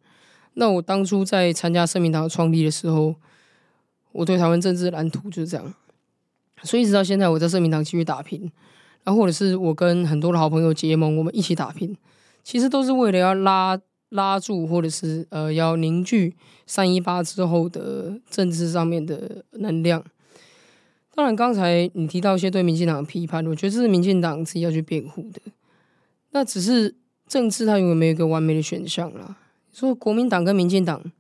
[0.55, 3.15] 那我当初在参加社民党创立的时候。
[4.15, 5.75] 我对台湾政治蓝图就是这样，
[6.65, 8.43] 所以一直到现在，我在社民党继续打拼，
[9.05, 11.97] 然后或者是我跟很多的好朋友结盟，我们一起打拼，
[12.45, 13.81] 其实都是为了要拉
[14.13, 16.35] 拉住，或者是呃要凝聚
[16.67, 20.03] 三一八之后的政治上面的能量。
[21.15, 25.41] 当然，刚才你提到一些对民进党的批判，我觉得这是民进党自己要去辩护的。
[26.31, 26.95] 那只是
[27.27, 29.37] 政治，它永远没有一个完美的选项啦。
[29.71, 31.13] 你说国民党跟民进党。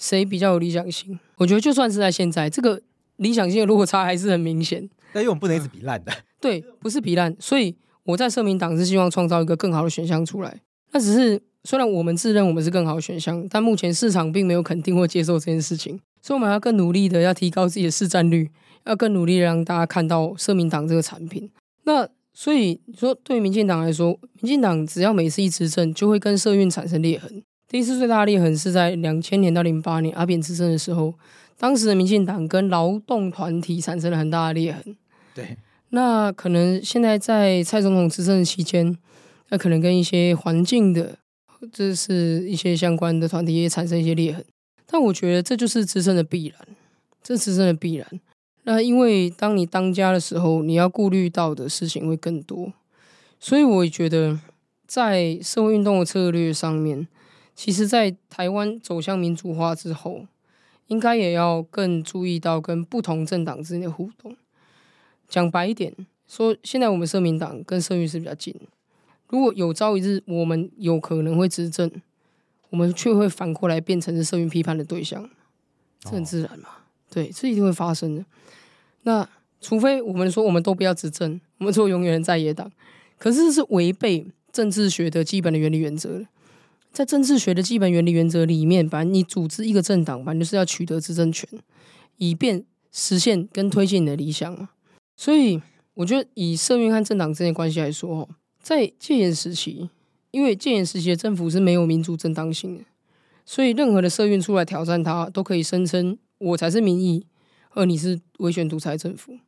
[0.00, 1.20] 谁比较有理想性？
[1.36, 2.80] 我觉得就算是在现在，这个
[3.16, 4.88] 理想性的落差还是很明显。
[5.12, 6.10] 但因为我们不能一直比烂的，
[6.40, 7.36] 对，不是比烂。
[7.38, 10.58] 所以我在社民党是希望创造一个更好的选项出来。
[10.92, 16.00] 那只是虽然我们自认我们是更好的选项，但目前市场并没有肯定或接受这件事情。
[16.22, 18.50] 所以我们要更努力的要提高自己的市占率，
[18.84, 21.50] 要更努力的让大家看到社民党这个产品。
[21.84, 27.42] 那所以说，对于民进党来说，民进党只要每次一执政，就会跟社运产生裂痕。
[27.68, 31.14] 第一次最大的裂痕是在两千年到零八年阿扁执政的时候，
[31.56, 34.96] 当时的民进党跟劳动团体产生了很大的裂痕。
[35.34, 35.56] 对，
[35.90, 38.96] 那可能现在在蔡总统执政期间，
[39.48, 41.16] 那可能跟一些环境的，
[41.72, 44.44] 这是一些相关的团体也产生一些裂痕。
[44.86, 46.56] 但我觉得这就是执政的必然，
[47.22, 48.20] 这执政的必然。
[48.64, 52.72] 那因为当你当家的时候，你要顾虑到的事情会更多，
[53.38, 54.38] 所以我也觉得
[54.86, 57.08] 在社会运动的策略上面。
[57.54, 60.26] 其实，在台湾走向民主化之后，
[60.86, 64.34] 应该也要更注意到跟不同政党之间的互动。
[65.28, 65.94] 讲白一点，
[66.26, 68.54] 说现在我们社民党跟社运是比较近。
[69.30, 71.90] 如果有朝一日我们有可能会执政，
[72.68, 75.28] 我们却会反过来变成是社运批判的对象，
[76.00, 76.68] 这很自然嘛？
[77.08, 78.24] 对，这一定会发生的。
[79.02, 79.28] 那
[79.60, 82.70] 除非我们说我们都不要执政，我们做永远在野党，
[83.18, 86.26] 可是这是违背政治学的基本的原理原则的。
[86.92, 91.48] 在政治学的基本原理原则里面，反正你组织一个政党，反正就是要取得执政权，
[92.16, 94.70] 以便实现跟推进你的理想嘛。
[95.16, 95.62] 所以，
[95.94, 98.28] 我觉得以社运和政党之间的关系来说，
[98.62, 99.88] 在戒严时期，
[100.30, 102.84] 因为戒严时期的政府是没有民主正当性的，
[103.44, 107.26] 所以任何的社运出来挑战它，都可以声称我才是民意，
[107.70, 109.38] 而你是威权独裁政府。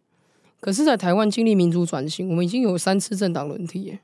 [0.60, 4.00] 可是，在台湾经历民主转型，我们已经有三次政党轮替耶。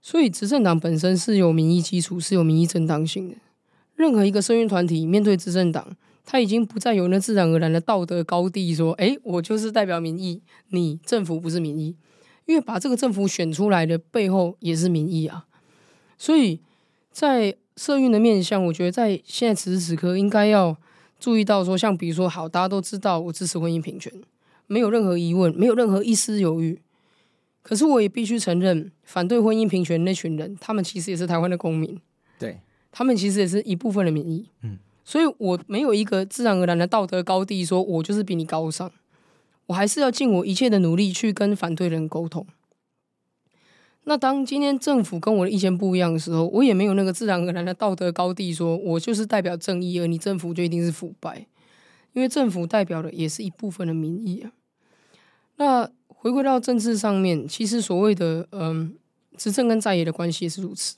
[0.00, 3.36] 所以，执政党本身是有民意基础，是有民意正当性的。
[3.96, 11.96] 任何一个社运团体面对执政党，他已经不再有那自然而然的道德高地，说：“哎，我就是代表民意，你政府不是民意。”
[12.48, 15.44] 因为把这个政府选出来的背后也是民意啊。
[16.16, 16.60] 所以
[17.12, 20.74] 在社运的面向，我觉得在现在此时此刻，应该要
[21.20, 24.10] 注意到说，像比如说，好，大家都知道我支持婚姻平权，
[24.66, 26.80] 没有任何疑问，没有任何一丝犹豫。
[27.60, 32.00] 可是我也必须承认，反对婚姻平权那群人，他们其实也是台湾的公民，
[32.38, 38.90] 对，他们其实也是一部分的民意，嗯，所以我没有一个自然而然的道德高地，说我就是比你高尚，
[39.68, 42.46] 我还是要尽我一切的努力去跟反对人沟通。
[44.04, 51.46] 那当今天政府跟我的意见不一样的时候，我也没有那个自然而然的道德高地，说我就是代表正义，而你政府就一定是腐败，
[52.12, 54.52] 因为政府代表的也是一部分的民意啊，
[55.56, 55.90] 那。
[56.20, 58.96] 回归到政治上面，其实所谓的嗯，
[59.36, 60.96] 执政跟在野的关系也是如此。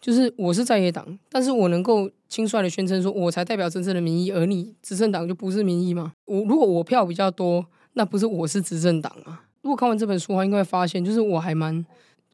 [0.00, 6.12] 就是我是在野党，但是我能够轻率的宣称说，我才代表真正的民意，而你执政党就不是民意吗？
[6.24, 9.44] 我如果我票比较多，那不是我是执政党啊？
[9.62, 11.84] 如果看完这本书的话，应该会发现，就是我还蛮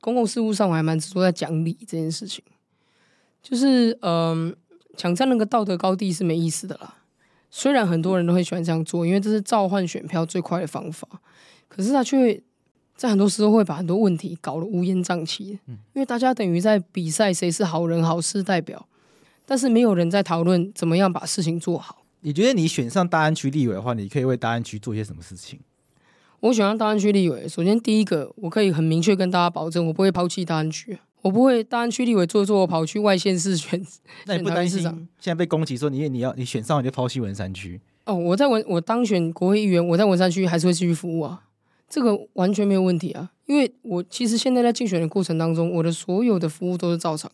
[0.01, 2.45] 公共事务上，我还蛮执着在讲理这件事情。
[3.43, 4.55] 就是嗯，
[4.97, 6.99] 抢占那个道德高地是没意思的啦。
[7.51, 11.09] 虽然很多人都会喜欢这样做，因为这是召唤选票最快的方法。
[11.69, 12.41] 可是他却
[12.97, 18.87] 在很多时候会把很多问题搞得乌烟瘴气，因为大家等于在比赛谁是好人好事代表，
[19.45, 22.05] 但是没有人在讨论怎么样把事情做好。
[22.21, 25.61] 你觉得你选上大安区立委的话，你可以为大安区做些什么事情？
[26.41, 30.99] 我选上大安区立委，首先第一个，我可以很明确跟大家保证，我不会抛弃大安区。
[31.23, 33.85] 我不会大安区立委做做，跑去外县市选。
[34.27, 34.81] 那你不担心
[35.19, 37.81] 现在被攻击说你你要你选上你就抛弃文山区？
[38.05, 41.43] 哦，我在文我当选国会议员，我在文山区还是会继续服务啊，
[41.89, 43.33] 这个完全没有问题啊。
[43.47, 47.31] 因为我其实现在在竞选的过程当中，我的所有的服务都是照常。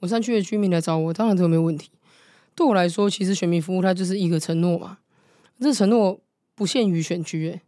[0.00, 1.90] 文山区的居民来找我，当然都没有问题。
[2.56, 4.98] 对我来说，其实选民服务它就是一个承诺嘛。
[5.60, 6.18] 这承诺
[6.56, 7.62] 不限于选区，诶，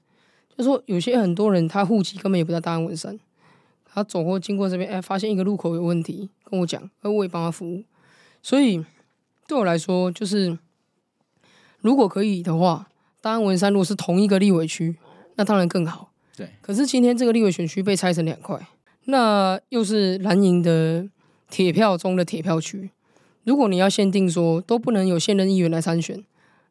[0.59, 3.17] 就说有些很多人他户籍根本也不在大安文山，
[3.85, 7.85] 他走过经过这边，哎，发现一个路口有问题，跟我讲，而我也帮他服务。
[8.43, 8.85] 所以
[9.47, 10.59] 对我来说，就是
[11.79, 12.89] 如果可以的话，
[13.21, 14.97] 大安文山如果是同一个立委区，
[15.37, 16.11] 那当然更好。
[16.37, 16.49] 对。
[16.61, 18.61] 可是今天这个立委选区被拆成两块，
[19.05, 21.09] 那又是蓝营的
[21.51, 22.91] 铁票中的铁票区。
[23.45, 26.25] 如果你要限定说都不能有现任议员来参选，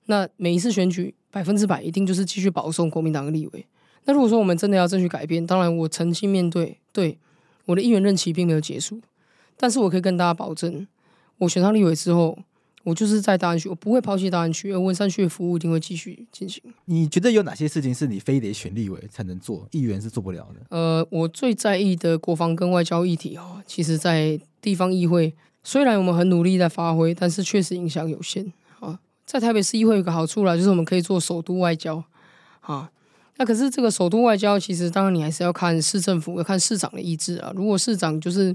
[0.05, 3.65] 那每一次选举百分之百一定就是继续保送国民党的立委。
[4.05, 7.17] 那如果说我们真的要争取改变，当然我诚心面对，对
[7.65, 8.99] 我的议员任期并没有结束，
[9.55, 10.85] 但是我可以跟大家保证，
[11.37, 12.37] 我选上立委之后，
[12.83, 16.61] 我就是在大安区，我不会抛弃大安区，而文山区的服务一定会继续进行。
[16.85, 20.65] 你觉得有哪些事情是你非得选立委才能做，议员是做不了的？
[20.69, 25.33] 呃，我最在意的国防跟外交议题哦，其实在地方议会。
[25.63, 28.99] 虽然我们很努力在发挥，但是确实影响有限啊。
[29.25, 32.03] 在台北市议会有个好处啦，就是我们可以做首都外交
[32.59, 32.91] 啊。
[33.37, 37.53] 那可是这个首都外交，其实当然你还是要看市政府，要看市长的意志啊。
[37.55, 38.53] 如果市长就是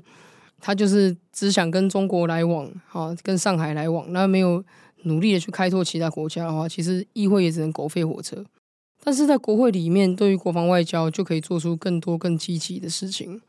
[0.60, 4.64] 他就是只想跟中国来往啊，跟上海来往，那没有
[5.02, 8.44] 努力的去开拓其他国家的话，其实议会也只能狗吠火车。
[9.02, 13.40] 但是在国会里面，对于国防外交就可以做出更多更积极的事情。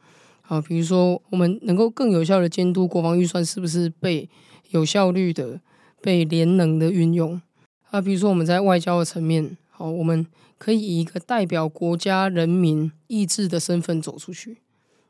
[0.44, 4.30] 啊，比如说，我们能够更有效的监督国防预算是不是被
[4.70, 5.60] 有效率的、
[6.02, 7.42] 被廉能的运用。
[7.90, 10.26] 啊，比如说我们在外交的层面，好，我们
[10.58, 14.58] 可以以一个代表国家人民意志的身份走出去。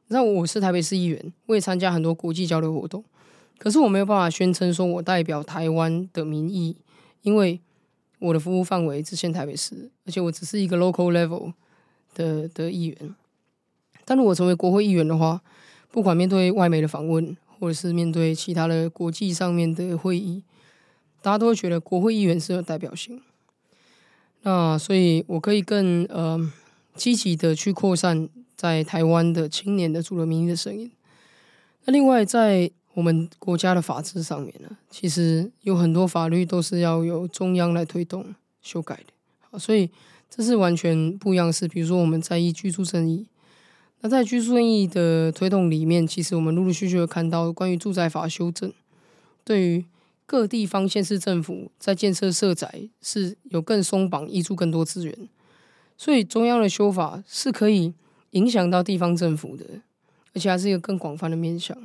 [0.09, 3.03] 那我是台北市议员，我也参加很多国际交流活动，
[3.57, 6.75] 可是我没有办法宣称说我代表台湾的民意，
[7.21, 7.59] 因为
[8.17, 11.53] 我的服务范围只限台北市，而且我只是一个 local level
[12.15, 13.15] 的的议员。
[14.03, 15.41] 但如果成为国会议员的话，
[15.91, 20.41] 不管面对外媒的访问，或者是面对其他的国际上面的会议，
[21.21, 23.21] 大家都会觉得国会议员是有代表性。
[24.41, 26.51] 那所以，我可以更呃
[26.95, 28.27] 积极的去扩散
[28.59, 30.91] 在台湾的青年的主流民意的声音。
[31.85, 39.57] 那另外，在我们国家的法制上面呢，其实有很多法律都是要由中央来推动修改的。
[39.57, 39.89] 所以
[40.29, 41.69] 这是完全不一样的事。
[41.69, 43.27] 比如说，我们在意居住正义。
[44.01, 48.73] 那在居住正义的推动里面，其实我们陆陆续续会看到关于住宅法修正，
[49.45, 49.85] 对于
[50.25, 55.29] 各地方县市政府在建设社宅是有更松绑、挹注更多资源，
[55.97, 57.93] 所以中央的修法是可以
[58.31, 59.65] 影响到地方政府的，
[60.33, 61.77] 而且还是一个更广泛的面向。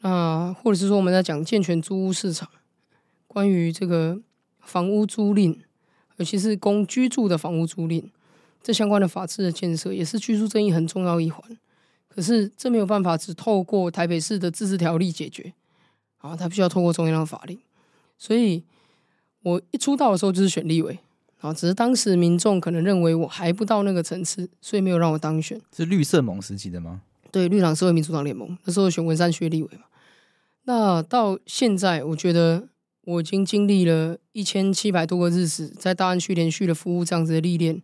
[0.00, 2.48] 那或者是说我们在讲健全租屋市场，
[3.26, 4.18] 关于这个
[4.60, 5.58] 房屋租赁，
[6.16, 8.04] 尤其是供居住的房屋租赁。
[8.62, 11.42] 这相关的法制的建设也是居住正义很重要一环，
[12.08, 15.54] 可是这没有办法只透过台北市的自治条例解决，
[16.18, 17.58] 啊，它必须要透过中央的法令。
[18.18, 18.62] 所以
[19.42, 20.98] 我一出道的时候就是选立委，
[21.40, 25.60] 啊，只是当时民众可能认为我还不到那个层次，所以没有让我当选。
[25.74, 27.02] 是绿色盟时期的吗？
[27.32, 29.84] 对，绿党社会民主党联盟那时候选文山区立委嘛。
[30.64, 32.68] 那到现在，我觉得
[33.04, 37.80] 我已经经历了一千七百多个日子，在大安区连续的服务这样子的历练。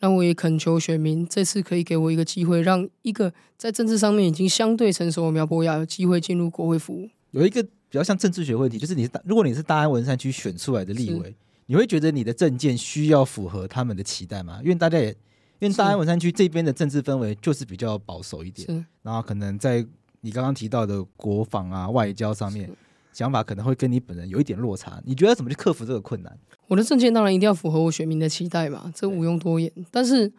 [0.00, 7.08] 那我也恳求选民，这次可以给我一个机会，让一个在政治上面已经相对成熟的苗博雅有机会进入国会服务。
[7.30, 11.34] 有一个比较像政治学问题，就是你是大，如果你是大安文山区选出来的立委，
[11.66, 14.60] 你会觉得你的政见需要符合他们的期待吗？
[14.62, 15.10] 因为大家也，
[15.58, 19.86] 因为大安文山区这边的政治氛围就是比较保守一点，然后可能在
[20.20, 22.70] 你刚刚提到的国防啊、外交上面。
[23.12, 26.38] 想法可能会跟你本人有一点落差，你觉得怎么去克服这个困难？
[26.66, 29.72] 我的政见当然一定要符合我选民的期待嘛，这毋庸多言。
[29.90, 30.30] 但是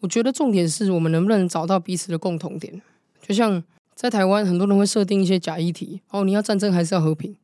[0.00, 2.80] 我觉得重点是我们能不能找到彼此的共同点。
[3.20, 3.62] 就像
[3.94, 7.36] 在台湾，很多人会设定一些假议题，哦，你要战争还是要和平？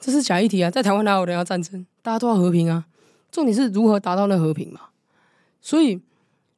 [0.00, 1.84] 这是假议题啊，在台湾哪有人要战争？
[2.02, 2.86] 大家都要和平啊。
[3.30, 4.80] 重点是如何达到那和平嘛。
[5.60, 6.00] 所以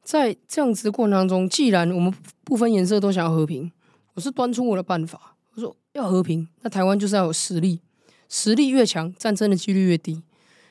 [0.03, 3.71] 在这样子的过程当中，既然我们不分颜色都想要和平，
[4.15, 5.35] 我是端出我的办法。
[5.53, 7.79] 我说要和平，那台湾就是要有实力，
[8.27, 10.21] 实力越强，战争的几率越低。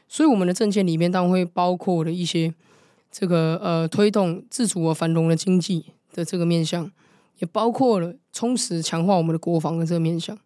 [0.06, 2.52] 所以我们的政见里面当然会包括了一些
[3.10, 6.90] 这个呃推动自主和繁荣的经济的这个面向，
[7.38, 10.38] 也包括了充实强化我们的国防的这个面向。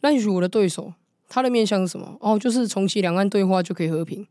[0.00, 0.92] 那也许我的对手
[1.28, 2.16] 他的面向是什么？
[2.20, 4.26] 哦，就是重启两岸对话就可以和平。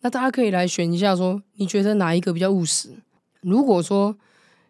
[0.00, 2.90] 那大家可以来选一下说，你觉得哪一个比较务实？
[3.40, 4.16] 如果说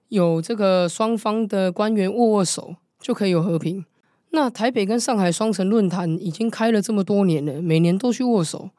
[0.08, 2.76] 有这个双方的官员握握手。
[3.00, 3.84] 就可以有和平。
[4.30, 8.70] 那台北跟上海双城论坛已经开了这么多年了，每年都去握手，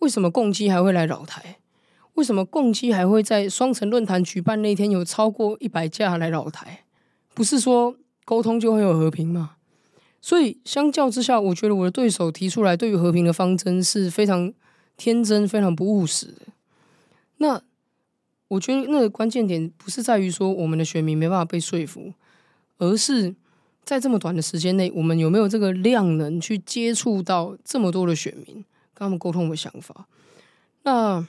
[0.00, 1.56] 为什么共机还会来扰台？
[2.12, 6.84] 为什么共机还会在双城论坛举办那天有超过一百架来扰台？
[7.32, 9.52] 不是说沟通就会有和平吗？
[10.22, 14.50] 所以相较之下，我觉得我的对手提出来对于和平的方针是非常
[14.96, 16.46] 天真、非常不务实的。
[17.36, 17.60] 那
[18.48, 22.14] 我觉得那个关键点不是在于说我们的选民没办法被说服，
[22.78, 23.34] 而是。
[23.84, 28.54] 在这么短的时间内，我们有没有这个量能去接触到这么多的选民，
[28.94, 30.06] 跟他们沟通我的想法？
[30.84, 31.26] 那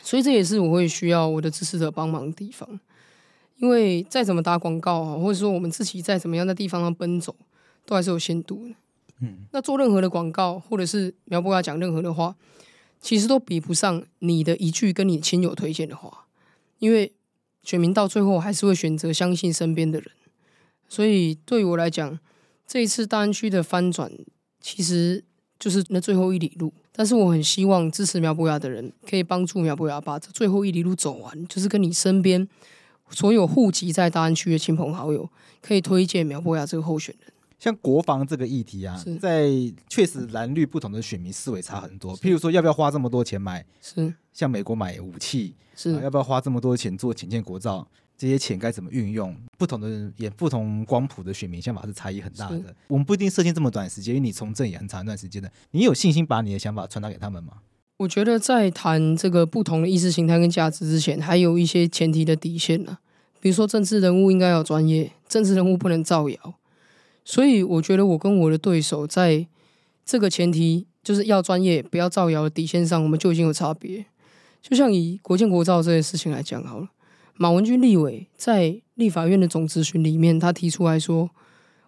[0.00, 2.80] 所以这也是我会需要我的支持者帮忙的地方，
[3.58, 7.36] 因为再怎么打广告啊，或者说我们自己再怎么样在地方上奔走，
[7.86, 8.74] 都还是有限度的。
[9.20, 12.36] 嗯，那做任何的广告，或者是苗博雅讲任何的话，
[13.00, 16.26] 其实都比不上你的一句跟你亲友推荐的话，
[16.80, 17.12] 因为
[17.62, 20.10] 选民到最后还是会选择相信身边的人。
[20.88, 22.18] 所以对于我来讲，
[22.66, 24.12] 这一次大安区的翻转，
[24.60, 25.24] 其实
[25.58, 26.72] 就是那最后一里路。
[26.92, 32.46] 但是我很希望支持苗博雅的人，可以帮助苗博雅把这最后一里路走完，就是跟你身边
[33.10, 35.28] 所有户籍在大安区的亲朋好友，
[35.60, 37.32] 可以推荐苗博雅这个候选人。
[37.58, 39.50] 像国防这个议题啊，在
[39.88, 42.16] 确实蓝绿不同的选民思维差很多。
[42.18, 43.64] 譬如说，要不要花这么多钱买？
[43.80, 45.54] 是像美国买武器？
[45.74, 47.86] 是要不要花这么多钱做潜舰国造？
[48.18, 49.36] 这些钱该怎么运用？
[49.58, 52.74] 不同的人也不同光谱的选民想法是差异很大的。
[52.88, 57.54] 我们不一定设定这么短时间，因为你从政也很长一段时间的，你有信心把你的想法传达给他们吗？
[57.98, 63.00] 我觉得在谈这个不同的意识形态跟价值之前，还有一些前提的底线呢、啊。
[63.40, 66.54] 比如说，政治人物应该要专业，政治人物不能造谣。
[67.28, 69.48] 所以，我觉得我跟我的对手在
[70.04, 74.06] 这个前提就是要专业、不要造谣的底线上，我们就已经有差别。
[74.62, 76.88] 就像以国建国造这件事情来讲好了。
[77.34, 81.28] 马文君立委在立法院的总咨询里面，他提出来说：“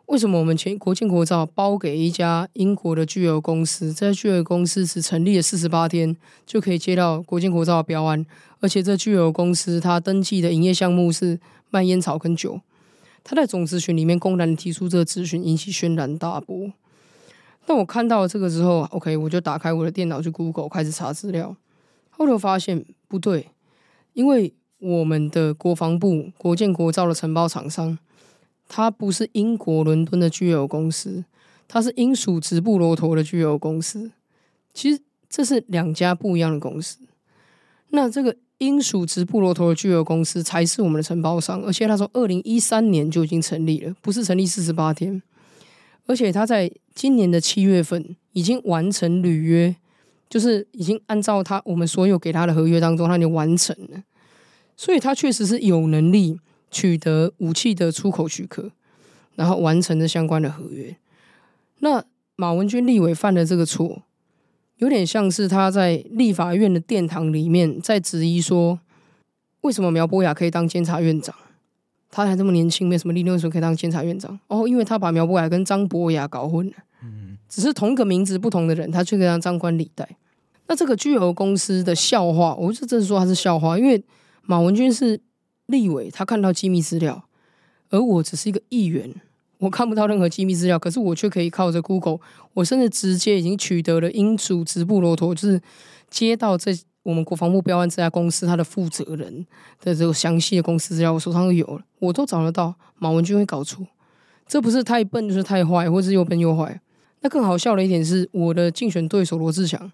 [0.07, 3.95] 为什么我们前国建国造包给一家英国的巨额公司？
[3.95, 8.27] 这家巨额公司只成立了四十八天，就可以接到国建国造的标案，
[8.59, 11.39] 而且这巨额公司它登记的营业项目是
[11.71, 12.61] 卖烟草跟酒。”
[13.23, 16.73] 他在总咨询里面公然提出这个咨询，引起轩然大波。
[17.67, 21.57] 当我看到了这个之后，OK，我就打开我的电脑去 Google 开始查资料，
[22.11, 23.49] 后头发现不对，
[24.13, 24.55] 因为。
[24.81, 27.99] 我们的国防部国建国造的承包厂商，
[28.69, 31.25] 它不是英国伦敦的巨有公司，
[31.67, 34.13] 它是英属直布罗陀的巨有公司。
[34.73, 37.01] 其实这是两家不一样的公司。
[37.89, 45.23] 那这个英属直布罗陀的巨额公司才是我们的承包商，而且他从二零一三年就已经成立了，不是成立四十八天。
[46.07, 49.77] 而且他在今年的七月份已经完成履约，
[50.29, 54.03] 就是已经按照他我们所有给他的合约当中，他已经完成了。
[54.77, 56.41] 所以他确实是有能力
[56.71, 58.71] 取得武器的出口许可，
[59.35, 60.97] 然后完成了相关的合约。
[61.81, 62.05] 那
[62.37, 64.03] 马文君立委犯的这个错，
[64.79, 68.81] 有点像是他在立法院的殿堂里面在质疑说，
[69.61, 71.35] 为什么苗博雅可以当监察院长？
[72.11, 74.39] 他还这么年轻，没什么历练，为什么可以当监察院长？
[74.49, 76.73] 哦，因为他把苗博雅跟张博雅搞混了。
[77.03, 80.09] 嗯，只是同一个名字不同的人，他却可以当张冠李戴。
[80.67, 84.03] 那这个巨额公司的笑话，我就真的说他是笑话，因为。
[84.51, 85.21] 马文君是
[85.67, 87.25] 立委，他看到机密资料，
[87.91, 89.15] 而我只是一个议员，
[89.59, 92.19] 我看不到任何机密资料，可是我却可以靠着 Google，
[92.55, 95.61] 我甚至直接已经取得了英属直布罗陀，就是
[96.09, 99.47] 接到这我们国防部标案这家公司它的负责人
[99.81, 102.75] 的这个详细的公司资料，我手上都有了，我都找得到。
[102.99, 103.87] 马文君会搞错，
[104.47, 106.81] 这不是太笨，就是太坏，或是又笨又坏。
[107.21, 109.91] 那更好笑的一点是，我的竞选对手罗志祥。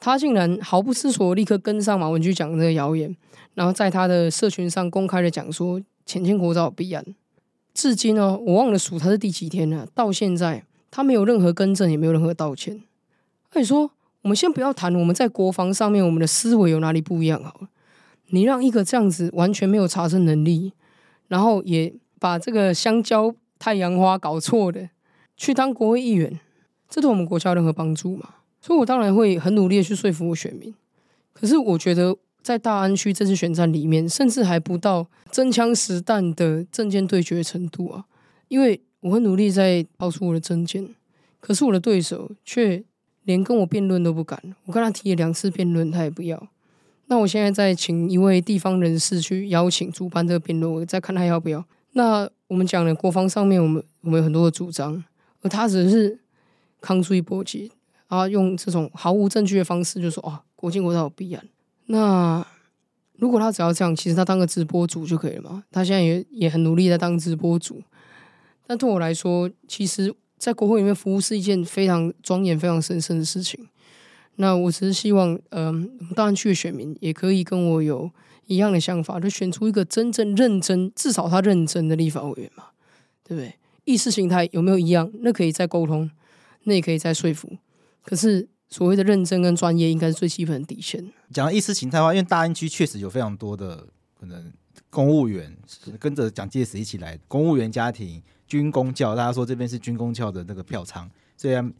[0.00, 3.16] 他竟然毫不思索，立刻跟上马文君讲的这个谣言，
[3.54, 7.04] 然后在他的社群上公开的讲说潜舰国造有弊案。
[7.78, 9.86] 至今哦，我忘了数他是第几天了。
[9.94, 12.82] 到现在他没有任何更正，也没有任何道歉。
[13.52, 17.68] 那你说，我们先不要谈我们在国防上面我们的思维有哪里不一样好了。
[18.30, 20.72] 你让一个这样子完全没有查证能力，
[21.28, 24.90] 然后也把这个香蕉太阳花搞错的
[25.36, 26.40] 去当国会议员，
[26.88, 28.28] 这对我们国家有任何帮助吗？
[28.60, 30.74] 所以，我当然会很努力的去说服我选民。
[31.32, 32.16] 可是，我觉得
[32.48, 38.06] 在大安区这次选战里面，甚至还不到真枪实弹的政见对决程度啊！
[38.48, 40.88] 因为我很努力在抛出我的政见，
[41.40, 42.82] 可是我的对手却
[43.24, 44.42] 连跟我辩论都不敢。
[44.64, 46.48] 我跟他提了两次辩论，他也不要。
[47.08, 51.62] 那我现在在请一位地方人士去邀请主办这个辩论，我再看他要不要。
[51.92, 55.04] 那我们讲的国防上面，我们我们有很多的主张，
[55.42, 56.18] 而他只是
[56.80, 57.68] 扛出一波节。
[58.06, 61.46] 啊，用这种毫无证据的方式就说啊，国进国造有弊案。
[61.90, 62.46] 那
[63.16, 65.64] 如果他只要这样，其实他当个直播主就可以了嘛。
[65.72, 67.82] 他现在也也很努力在当直播主，
[68.66, 73.68] 但对我来说，其实在国会里面服务是一件非常庄严、非常神圣的事情。
[74.36, 78.08] 那我只是希望，嗯、呃，大安区的选民也可以跟我有
[78.46, 82.66] 一样的想法，就选出一个真正认真，至少他认真的立法委员嘛，
[83.24, 83.54] 对不对？
[83.84, 85.10] 意识形态有没有一样？
[85.22, 86.08] 那可以再沟通，
[86.64, 87.56] 那也可以再说服。
[88.04, 91.10] 可是所谓的认真跟专业，应该是最基本的底线。
[91.32, 93.86] 讲到意识形态的话，因为大安区确实有非常多的
[94.18, 94.52] 可能，
[94.90, 95.56] 公务员
[95.98, 101.72] 跟着蒋介石一起来，公务员家庭、军公教，大家说这边是军公教的那个票仓，虽然。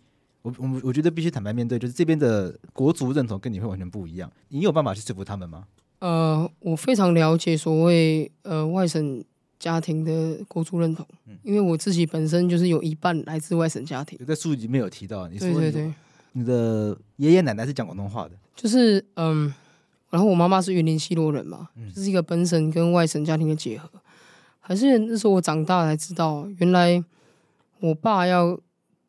[0.42, 4.30] 我我我觉得必须坦白面对，就是这边的国族认同跟你会完全不一样。
[4.50, 5.64] 你有办法去说服他们吗？
[5.98, 9.22] 呃，我非常了解所谓呃外省
[9.58, 14.16] 家庭的国族认同，嗯，因为我自己本身就是有一半来自外省家庭。
[14.24, 15.94] 在书里面有提到，你说你对对对，
[16.38, 19.52] 你的爷爷奶奶是讲广东话的，就是嗯，
[20.10, 23.90] 然后我妈妈是云林西罗人嘛，嗯就是一个本省跟外省家庭的结合。
[24.60, 27.02] 还是那时候我长大才知道，原来
[27.80, 28.58] 我爸要。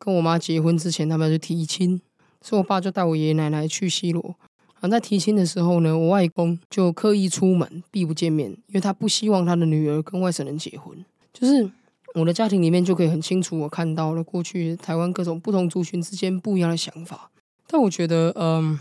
[0.02, 2.00] 跟我妈结婚之前，他们要去提亲，
[2.40, 4.34] 所以我爸就带我爷爷奶奶去西罗。
[4.80, 10.96] 然后在提亲的时候呢，我外公就刻意出门避不见面，因为他不希望他的女儿跟外省人结婚。
[11.34, 11.70] 就是
[12.14, 17.30] 我的家庭里面就可以很清楚，我看到了过去台湾各种不同族群之间不一样的想法。
[17.66, 18.78] 但我觉得，嗯，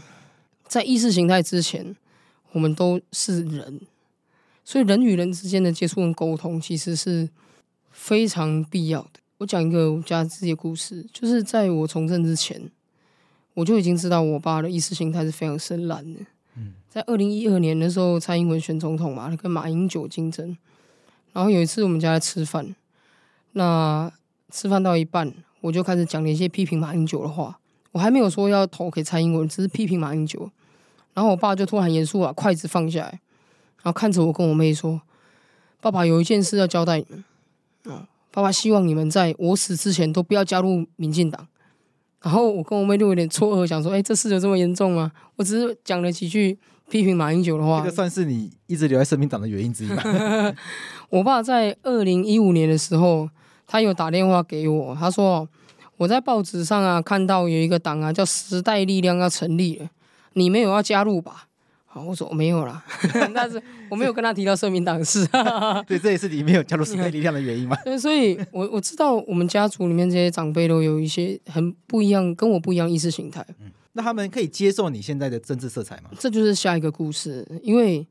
[0.68, 1.96] 在意识形态之前，
[2.54, 3.82] 我们都是人，
[4.66, 7.30] 所以人与人之间的接触跟沟通其实是
[7.92, 9.20] 非常必要的。
[9.38, 12.60] 我讲一个我家自己的故事，就是在我从政之前，
[13.54, 16.20] 我就已经知道我爸的意识形态是非常深蓝的。
[16.56, 20.58] 嗯，在二零一二年的时候，蔡英文选总统嘛，他跟马英九竞争，
[21.32, 22.76] 然后有一次我们家在吃饭，
[23.54, 24.12] 那
[24.52, 27.60] 吃饭到一半，我就开始讲了一些批评马英九的话，
[27.92, 30.50] 我还没有说要投给蔡英文，只是批评马英九，
[31.14, 33.10] 然后我爸就突然严肃把筷子放下来，
[33.82, 35.02] 然后看着我跟我妹说
[35.82, 37.24] ：“爸爸有一件事要交代你们。”
[37.86, 38.06] 嗯。
[38.32, 41.48] 爸爸希望你们在我死之前都不要加入民进党。
[42.22, 46.56] 然后我跟我妹就有点错愕，想说：“哎，这事有这么严重吗？”我只是讲了几句
[46.90, 47.80] 批评马英九的话。
[47.80, 50.04] 这个算是你一直留在社民党的原因之一吧？
[51.10, 53.28] 我爸在二零一五年的时候，
[53.72, 55.48] 他有打电话给我，他说
[55.96, 59.88] ：“我在报纸上啊看到有一个党啊叫时代力量要成立了，
[60.34, 61.46] 你没有要加入吧？”
[61.86, 62.84] 好，我说我没有啦，
[63.34, 65.28] 但是我没有跟他提到社民党的事。
[65.88, 67.76] 对，这也是你没有加入时代力量的原因吗？
[67.86, 73.44] 对，所以我我知道我们家族里面这些长辈都有一些很不一样，跟我不一样意识形态。
[73.60, 76.12] 嗯，那他们可以接受你现在的政治色彩吗？
[76.20, 78.06] 这就是下一个故事，因为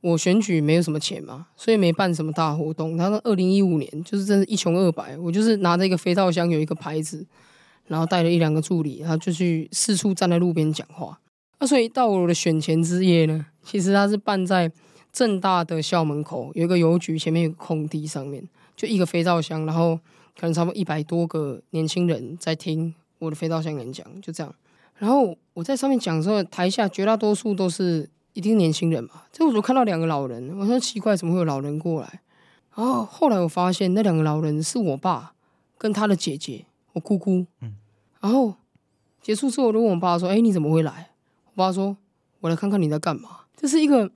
[0.00, 2.96] 我选举没有什么钱嘛，所以没办什么大活动。
[2.96, 7.26] 他说二零一五年就是真是一穷二白，我就是拿着一个肥皂箱，有一个牌子，
[7.86, 11.20] 然后带了一两个助理，然后就去四处站在路边讲话。
[11.58, 14.72] 那所以到我的选前之夜呢，其实他是办在
[15.12, 18.42] 政大的校门口，有一个邮局前面有个空地上面，
[18.74, 19.96] 就一个肥皂箱，然后
[20.38, 24.54] 可能差不多一百多个年轻人在听我的肥皂箱演讲，就这样。
[24.96, 32.20] 然后我在上面讲的时候，台下绝大多数都是一定年轻人嘛，这我就看到两个老人，我说奇怪，怎么会有老人过来？
[32.76, 35.34] 然后后来我发现那两个老人是我爸
[35.76, 37.46] 跟他的姐姐，我姑姑。
[37.60, 37.76] 嗯。
[38.20, 38.54] 然后
[39.20, 41.10] 结束之后，我就问我爸说：“哎，你怎么会来？”
[41.52, 41.96] 我爸说
[42.40, 44.10] ：“我来看看你在干嘛。”这是一个，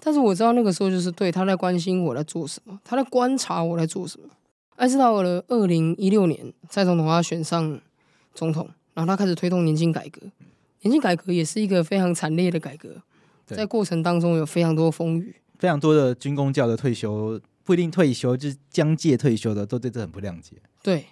[0.00, 4.28] 但是我知道那个时候就是对他在关心我在做什么，他在观察我在做什么。
[4.76, 7.80] 但是到了二零一六年，蔡总统他选上
[8.32, 10.20] 总统，然后他开始推动年金改革。
[10.82, 13.02] 年金改革也是一个非常惨烈的改革，
[13.56, 20.56] 在过程当中有非常多风雨，非常多的军工教的退休不一定退休，就是将届退休的都对这很不谅解。
[20.82, 21.06] 对，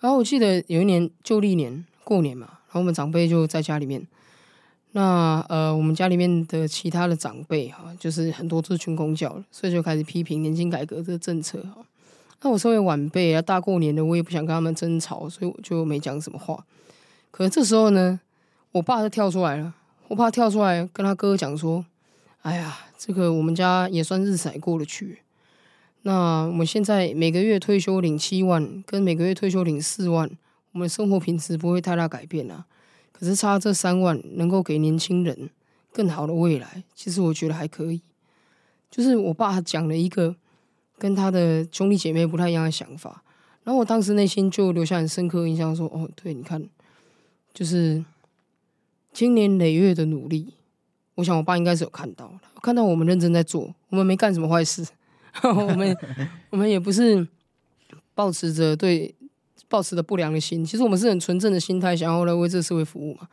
[0.00, 4.06] 然后我记得有一年旧历年过年嘛，然后我们长辈就在家里面。
[4.92, 11.84] 那呃，我们家里面的其他的长辈哈，就是很多都是军工教了，所以就开始批评年金改革这个政策哈。
[12.40, 16.64] 那我身为晚辈啊，大过年的我也不想跟他们争吵，所以我就没讲什么话。
[17.30, 18.18] 可是这时候呢，
[18.72, 19.74] 我爸就跳出来了，
[20.08, 21.84] 我怕跳出来跟他哥讲说
[22.42, 25.20] ：“哎呀，这个我们家也算日子过得去。
[26.02, 30.30] 那我们现在每个月退休领七万，跟每个月退休领四万，
[30.72, 32.66] 我们生活品质不会太大改变啊。”
[33.18, 35.48] 可是差这三万能够给年轻人
[35.90, 38.02] 更好的未来，其实我觉得还可以。
[38.90, 40.36] 就是我爸讲了一个
[40.98, 43.22] 跟他的兄弟姐妹不太一样的想法，
[43.64, 46.62] 然后我当时内心就留下很深刻印象，说：“哦，对，你看，
[47.54, 48.04] 就是
[49.16, 50.52] 经年累月的努力，
[51.14, 54.86] 我想我爸应该是有看到，看到我们认真在做，我们没干什么坏事，
[55.42, 55.96] 我们
[56.50, 57.26] 我们也不是
[58.14, 59.14] 抱持着对。”
[59.68, 63.26] 抱持的不良的心，其实我们是很纯正的心态，想要来为这个社会服务嘛。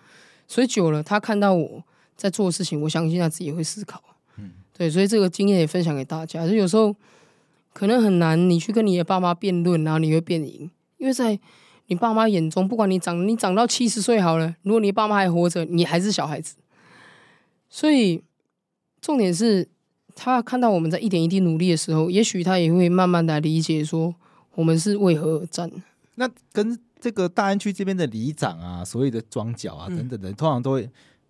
[0.48, 1.84] 所以久了，他看到我
[2.18, 4.02] 在做事情，我相信他自己也会思考。
[4.38, 6.48] 嗯，对，所以这个经验也分享给大家。
[6.48, 6.94] 就有时候
[7.72, 11.40] 可能很难，你去跟你的爸妈辩论，然后你会变赢，因为在
[11.88, 16.56] 你爸妈眼中，不管你长你长到七十岁好了，如果你爸妈还活着，你还是小孩子。
[17.70, 18.24] 所以
[19.02, 19.68] 重点是，
[20.16, 24.14] 他看到我们在一点一滴努力的时候，也许他也会慢慢的理解说，
[24.56, 25.70] 我们是为何而战。
[26.16, 30.90] 那跟这个大安区这边的里长啊，所谓的庄脚啊等等的，通常都会。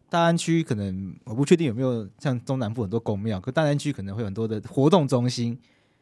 [0.10, 5.58] 大安区可能我不确定有没有像中南部很多公庙，可大安区可能会有很多的活动中心，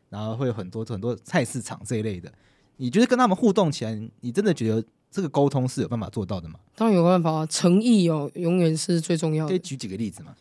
[0.10, 2.30] 然后会有很多很多菜市场这一类的。
[2.82, 6.56] 你觉得跟他们互动起来，你真的觉得这个沟通是有办法做到的吗？
[6.76, 9.50] 当然有办法，诚意哦，永远是最重要的。
[9.50, 10.36] 可以举几个例子吗？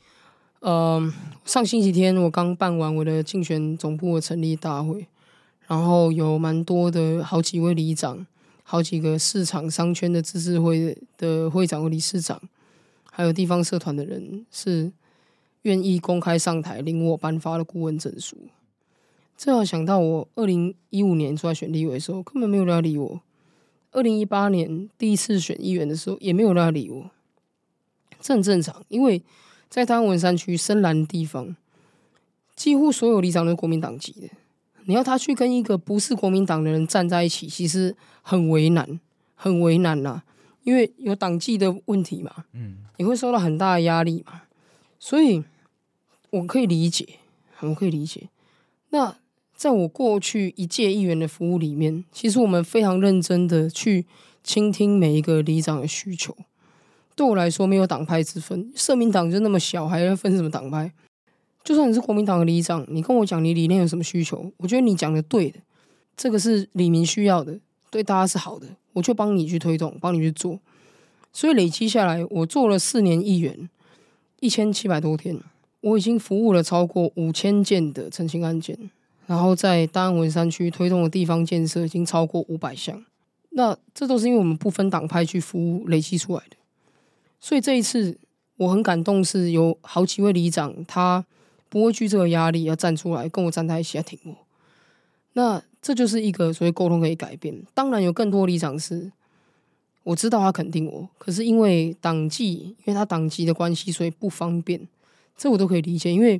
[0.60, 1.12] 呃，
[1.44, 5.06] 上星期天我刚办完我的竞选总部的成立大会，
[5.66, 8.26] 然后有蛮多的好几位里长，
[8.62, 12.40] 好几个市场商圈的自治会的会长和理事长。
[13.10, 14.90] 还有地方社团的人是
[15.62, 18.34] 愿意公开上台领我颁发的顾问证书。
[19.42, 23.20] 这要想到我二零一五年出来选立委的时候，根本没有人要理我；
[23.90, 27.10] 二零一八年第一次选议员的时候，也没有人要理我。
[28.20, 29.22] 这很正常，因为
[29.70, 31.56] 在台湾文山区深蓝的地方，
[32.54, 34.28] 几乎所有里长都是国民党籍的。
[34.84, 39.00] 你要他去跟一个不是国民党的人站在一起，其实很为难，
[39.34, 40.22] 很为难呐。
[40.64, 44.42] 因为有党纪的问题嘛，嗯，你会受到很大的压力嘛，
[44.98, 45.42] 所以
[46.28, 47.08] 我可以理解，
[47.60, 48.28] 我可以理解。
[48.90, 49.16] 那
[49.60, 54.06] 在我过去一届议员的服务里面，其实我们非常认真的去
[54.42, 56.34] 倾听每一个里长的需求。
[57.14, 60.90] 对我来说，没有党派之分，社民党就那么小，还要分什么党派？
[61.62, 65.58] 就算你是国民党的里长，你跟我讲你理念有什么需求，我觉得你讲的对的，
[66.16, 68.66] 这个是里民需要的，对大家是好的。
[68.94, 70.58] 我就帮你去推动，帮你去做，
[71.34, 73.68] 所以累积下来，我做了四年议员，
[74.40, 75.38] 一千七百多天，
[75.82, 78.90] 我已经服务了超过五千件的陈情案件，
[79.30, 83.04] 然后在大安文山区推动的地方建设已经超过五百项。
[83.50, 86.56] 那这都是因为我们不分党派去服务累积出来的。
[87.38, 88.18] 所以这一次
[88.56, 91.24] 我很感动，是有好几位里长，他
[91.68, 94.34] 不会惧这个压力，要站出来跟我站在一起，来挺我。
[95.34, 95.62] 那。
[95.82, 97.58] 这就是一个所谓沟通可以改变。
[97.72, 99.10] 当然有更多里长是，
[100.02, 104.86] 我知道他肯定我，可是因为党纪，因为他党籍的关系，所以不方便。
[105.38, 106.38] 这我都可以理解，因为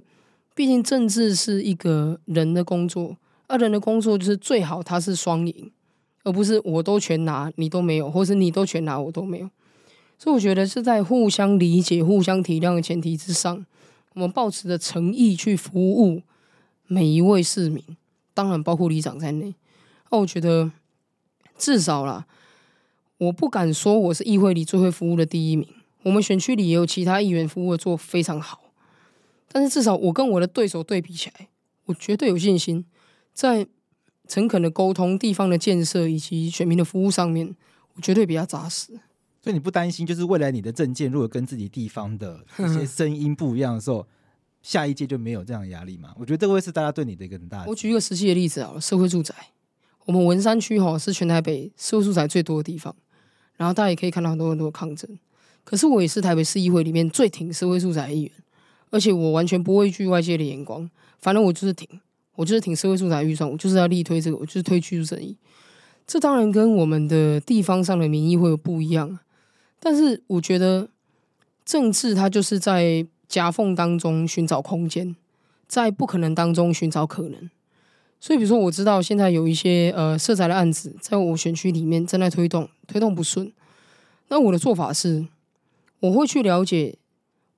[0.61, 5.73] 毕竟政治是一个人的工作，而人的工作就是最好他是双赢，
[6.23, 9.49] 而不是我都全拿你都没有，或是你都全拿我都没有。
[10.19, 13.65] 所以我觉得是在互相理解、互相体谅的前提之上，
[14.13, 16.21] 我们抱持着诚意去服务
[16.87, 17.83] 每一位市民。
[18.35, 19.55] 当然，包括里长在内。
[20.11, 20.71] 那我觉得，
[21.57, 22.27] 至少啦，
[23.17, 25.67] 我不敢说我是议会里最会服务的第一名。
[26.03, 28.60] 我们选区里也有其他议员服务的做非常好，
[29.53, 31.49] 但是至少我跟我的对手对比起来，
[31.87, 32.85] 我绝对有信心，
[33.33, 33.67] 在
[34.29, 37.57] 诚恳的沟通、地方的建设以及选民的服务上面，
[37.95, 38.93] 我绝对比较扎实。
[39.43, 44.07] 所以你不担心，就是未来你的政见如果跟自己地方的一些声音不一样的时候。
[44.63, 46.13] 下一届就没有这样的压力吗？
[46.19, 47.71] 我觉得这个会是大家对你的一个很大的。
[47.71, 49.35] 我举一个实际的例子啊，社会住宅，
[50.05, 52.95] 我们文山区哈是全台北社会住宅最多的地方，
[53.57, 55.19] 然后大家也可以看到很多很多抗争。
[55.65, 58.33] 可是我也是台北市议会里面最挺社会住宅的议员，
[58.91, 61.89] 而且我完全不畏惧外界的眼光，反正我就是挺，
[62.37, 65.37] 我就是挺社会住宅预算，我就是要力推这个，我就是推居住正义。
[66.07, 69.19] 这当然跟我们的地方上的民意会有不一样，
[69.79, 70.89] 但是我觉得
[71.65, 73.07] 政治它就是在。
[73.31, 75.15] 夹缝当中寻找空间，
[75.69, 77.49] 在不可能当中寻找可能。
[78.19, 83.53] 所以，比如说，我知道现在有一些呃社宅的案子，在我选区里面正在推动，推动不顺。
[84.31, 85.29] 那我的做法是，
[86.01, 86.99] 我会去了解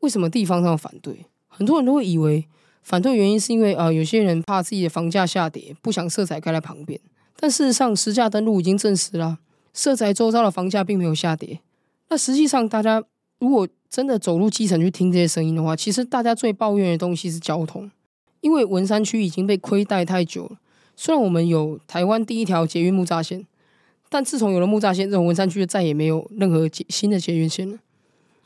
[0.03, 1.27] 为什么地方上反对。
[1.49, 2.47] 很多人都会以为
[2.83, 7.01] 反对原因是因为啊、呃，有些人怕自己的房价下跌，不想社宅盖在旁边。
[7.37, 9.39] 但事实上，实价登录已经证实了，
[9.75, 11.61] 社宅周遭的房价并没有下跌。
[12.09, 13.03] 那实际上，大家
[13.41, 17.91] 如果真的走入基层去听这些声音的话，其实大家最抱怨的东西是交通，
[18.41, 20.57] 因为文山区已经被亏待太久了。
[20.97, 23.47] 虽然我们有台湾第一条捷运木栅线，
[24.09, 27.79] 但自从有了木栅线，这种文山区就再也没有任何新的捷运线了。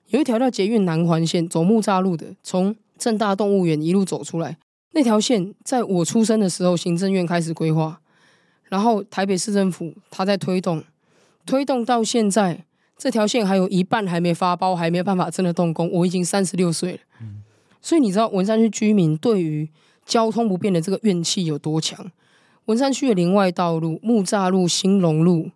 [0.09, 4.57] 有一条叫捷运南环线，走木栅路的，从正大动物园一路走出来，
[4.93, 8.01] 那条线在我出生的时候，行政院开始规划，
[8.65, 10.83] 然后台北市政府他在推动，
[11.45, 12.65] 推动到现在。
[12.99, 15.91] 这条线还有一半还没发包，还没有办法真的动工。
[15.93, 17.43] 我已经三十六岁了，嗯，
[17.83, 19.69] 所以你知道文山区居民对于
[20.07, 22.11] 交通不便的这个怨气有多强？
[22.65, 25.51] 文山区的林外道路、木栅路、兴隆路，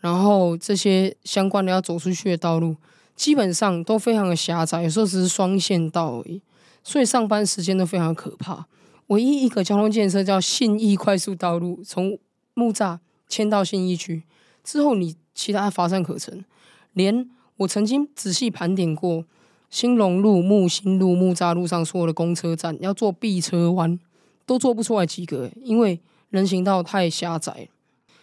[0.00, 2.74] 然后这些相关的要走出去的道路，
[3.16, 6.42] 基本上都非常的狭窄，有时候只是双线道而已，
[6.82, 8.66] 所以上班时间都非常可怕。
[9.08, 12.18] 唯一一个交通建设叫信义快速道路，从
[12.54, 12.98] 木栅
[13.28, 14.24] 迁到信义区
[14.62, 16.44] 之后，你其他乏善可陈。
[16.92, 19.24] 连我曾经仔细盘点过
[19.68, 23.98] 兴隆路、木新路、木栅路上所有的公车站，要做 B 车弯，
[24.46, 26.00] 都做不出来几个，因为
[26.30, 27.68] 人行道太狭窄。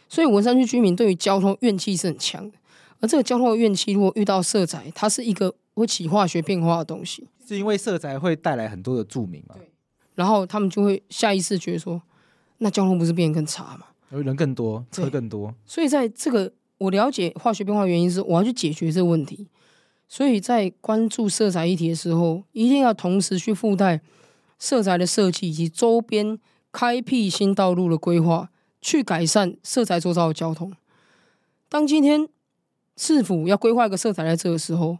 [0.09, 2.57] 所以文山区居民对于交通怨气是很强的。
[3.01, 7.27] 而这个交通的怨气，如果遇到色彩，它是一个会起化学变化的东西。
[7.45, 9.55] 是因为色彩会带来很多的著名嘛？
[9.57, 9.69] 对。
[10.15, 12.01] 然后他们就会下意识觉得说，
[12.59, 13.87] 那交通不是变得更差吗？
[14.09, 15.53] 人更多，车更多。
[15.65, 19.47] 所以在这个我了解化学变化的原因是，我要去解决这个问题。
[20.07, 23.99] 所以在关注色彩议题的时候，一定要同时去附带
[24.59, 26.37] 色彩的设计以及周边
[26.71, 28.49] 开辟新道路的规划，
[28.79, 30.71] 去改善色彩周遭的交通。
[31.67, 32.29] 当今天。
[32.97, 34.97] 市府要规划一个色彩在这个时候，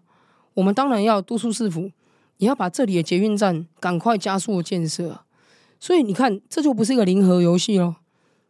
[0.53, 1.91] 我们当然要督促市府，
[2.37, 5.21] 也要把这里的捷运站赶快加速建设。
[5.79, 7.95] 所以你看，这就不是一个零和游戏喽，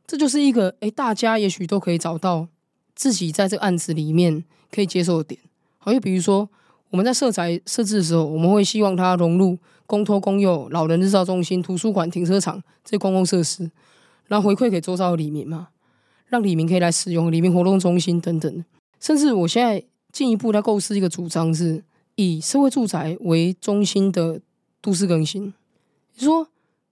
[0.05, 2.47] 这就是一个诶，大家也许都可以找到
[2.95, 5.41] 自己在这个案子里面可以接受的点。
[5.77, 6.49] 好，又比如说
[6.89, 13.71] 我们在色彩设置的时候，我们会希望它融入公托公幼、老人日照中心、图书馆、停车场这些公共设施，
[14.27, 15.69] 然后回馈给周遭的里民嘛，
[16.27, 18.65] 让里民可以来使用里民活动中心等等。
[19.01, 19.83] 甚至我现在
[20.13, 21.83] 进一步在构思一个主张，是
[22.15, 24.39] 以社会住宅为中心的
[24.79, 25.53] 都市更新。
[26.15, 26.47] 你说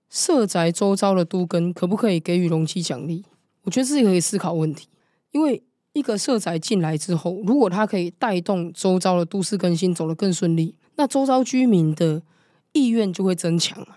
[0.09, 3.23] 社宅周遭的都更可不可以给予容积奖励？
[3.61, 4.87] 我觉得这是可以思考问题。
[5.31, 5.61] 因为
[5.93, 12.23] 一个社宅进来之后，如果它可以带动周遭的都市更新走得更顺利，那周遭居民的
[12.73, 13.87] 意愿就会增强。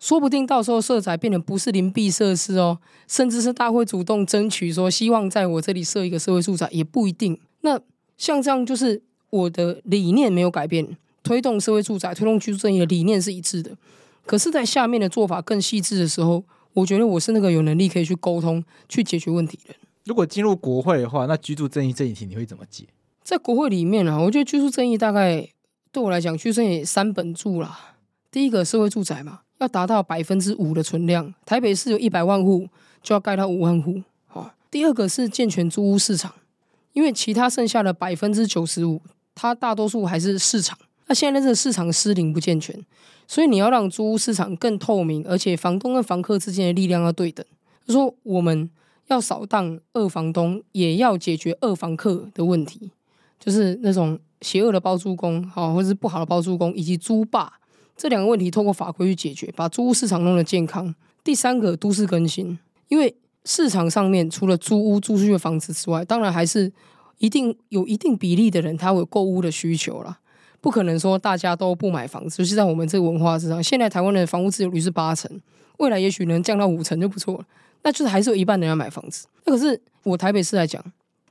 [0.00, 7.38] 说不定到时候社宅变得不是邻避设施哦，甚至是大家会主动争取说，希望在我这里设一个社会住宅也不一定。
[7.60, 7.78] 那
[8.16, 13.76] 像这样就是我的理念没有改变，推动社会住宅、推动居住正义的理念是一致的。
[14.24, 16.42] 可是，在下面的做法更细致的时候，
[16.72, 19.76] 我觉得我是那个有能力可以去沟通、去解决问题的人。
[20.04, 22.84] 如果进入国会的话，那居住正义这一题你会怎么解？
[23.22, 25.46] 在国会里面啊，我觉得居住正义大概
[25.92, 27.96] 对我来讲，居住正义三本柱啦。
[28.30, 29.40] 第一个社会住宅嘛。
[29.60, 32.66] 要达到百分之五的存量，台北市有一百万户，
[33.02, 34.02] 就要盖到五万户。
[34.26, 36.32] 好，第二个是健全租屋市场，
[36.94, 39.00] 因为其他剩下的百分之九十五，
[39.34, 40.78] 它大多数还是市场。
[41.06, 42.74] 那现在这个市场失灵不健全，
[43.28, 47.44] 所以你要让租屋市场更透明，而且房东跟房客之间的力量要对等。
[47.86, 48.70] 就说我们
[49.08, 52.90] 要扫荡二房东，也要解决二房客的问题，
[53.38, 57.52] 就是那种邪恶的包租公，好，或者是不好的包租公，以及租霸。
[58.00, 60.94] 这两个问题透过法规去解决，把租屋市场弄得健康。
[61.22, 66.72] 第三个，都市更新，因为市场上面除了租屋租出去的房子之外，当然还是
[67.18, 70.18] 一定有一定比例的人他有购屋的需求啦。
[70.62, 73.62] 不可能说大家都不买房子，就是在我们这个文化之上。
[73.62, 75.30] 现在台湾的房屋自有率是八成，
[75.76, 77.44] 未来也许能降到五成就不错了。
[77.82, 79.26] 那就是还是有一半人要买房子。
[79.44, 80.82] 那可是我台北市来讲，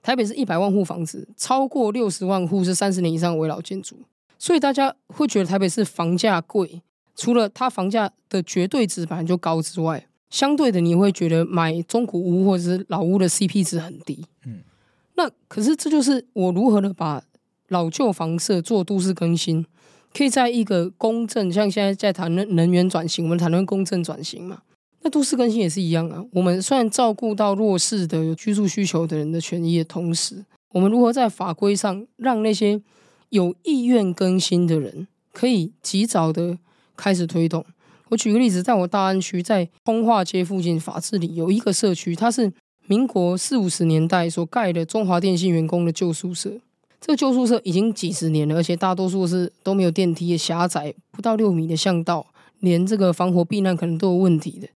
[0.04, 3.96] 台北市一百万户房子，超过六十万户是三十年以上危老建筑。
[4.40, 6.82] 所以大家会觉得台北市房价贵，
[7.16, 14.26] 除了它房价的绝对值本来就高之外，相对的你会觉得买中古屋或者是老屋的 CP 值很低。
[14.46, 14.62] 嗯，
[15.16, 17.22] 那可是这就是我如何的把
[17.68, 19.66] 老旧房舍做都市更新，
[20.16, 24.62] 可以在一个公正，像现在在谈论能源转型，我们谈论公正转型嘛，
[25.02, 26.24] 那都市更新也是一样啊。
[26.32, 32.82] 我们虽然照顾到弱势的有居住需求的人的权益的同时，我们如何在法规上让那些
[33.30, 36.58] 有意愿更新的人，可以及早的
[36.96, 37.66] 开始推动。
[38.10, 42.52] 我举个例子，在我大安区，在通化街附近法治里有一个社区，它是
[42.88, 46.60] 民国四五十年代所盖的中华电信员工的旧宿舍。
[47.00, 52.26] 这个旧宿舍已经几十年了，而且大多数是都没有电梯，狭窄不到六米的巷道，
[52.60, 54.68] 连这个防火避难可能都有问题的。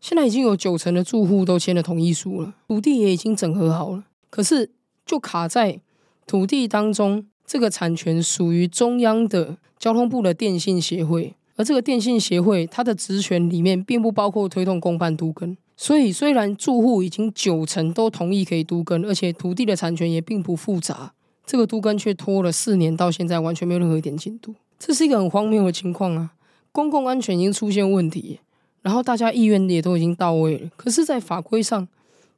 [0.00, 4.70] 现在已经有九成的住户都签了同意书了，土地也已经整合好了，可是
[5.04, 5.80] 就卡在
[6.24, 7.26] 土地当中。
[7.46, 21.12] 这个产权属于中央的交通部的电信协会，而这个电信协会它的职权里面并不包括推动公办都更，所以虽然住户已经九成都同意可以都更，而且土地的产权也并不复杂，
[21.46, 26.32] 这个都更却拖了四年，到现在完全没有任何一点进度，这是一个很荒谬的情况啊！
[26.72, 28.40] 公共安全已经出现问题，
[28.82, 31.86] 然后大家意愿也都已经到位了，可是，在法规上，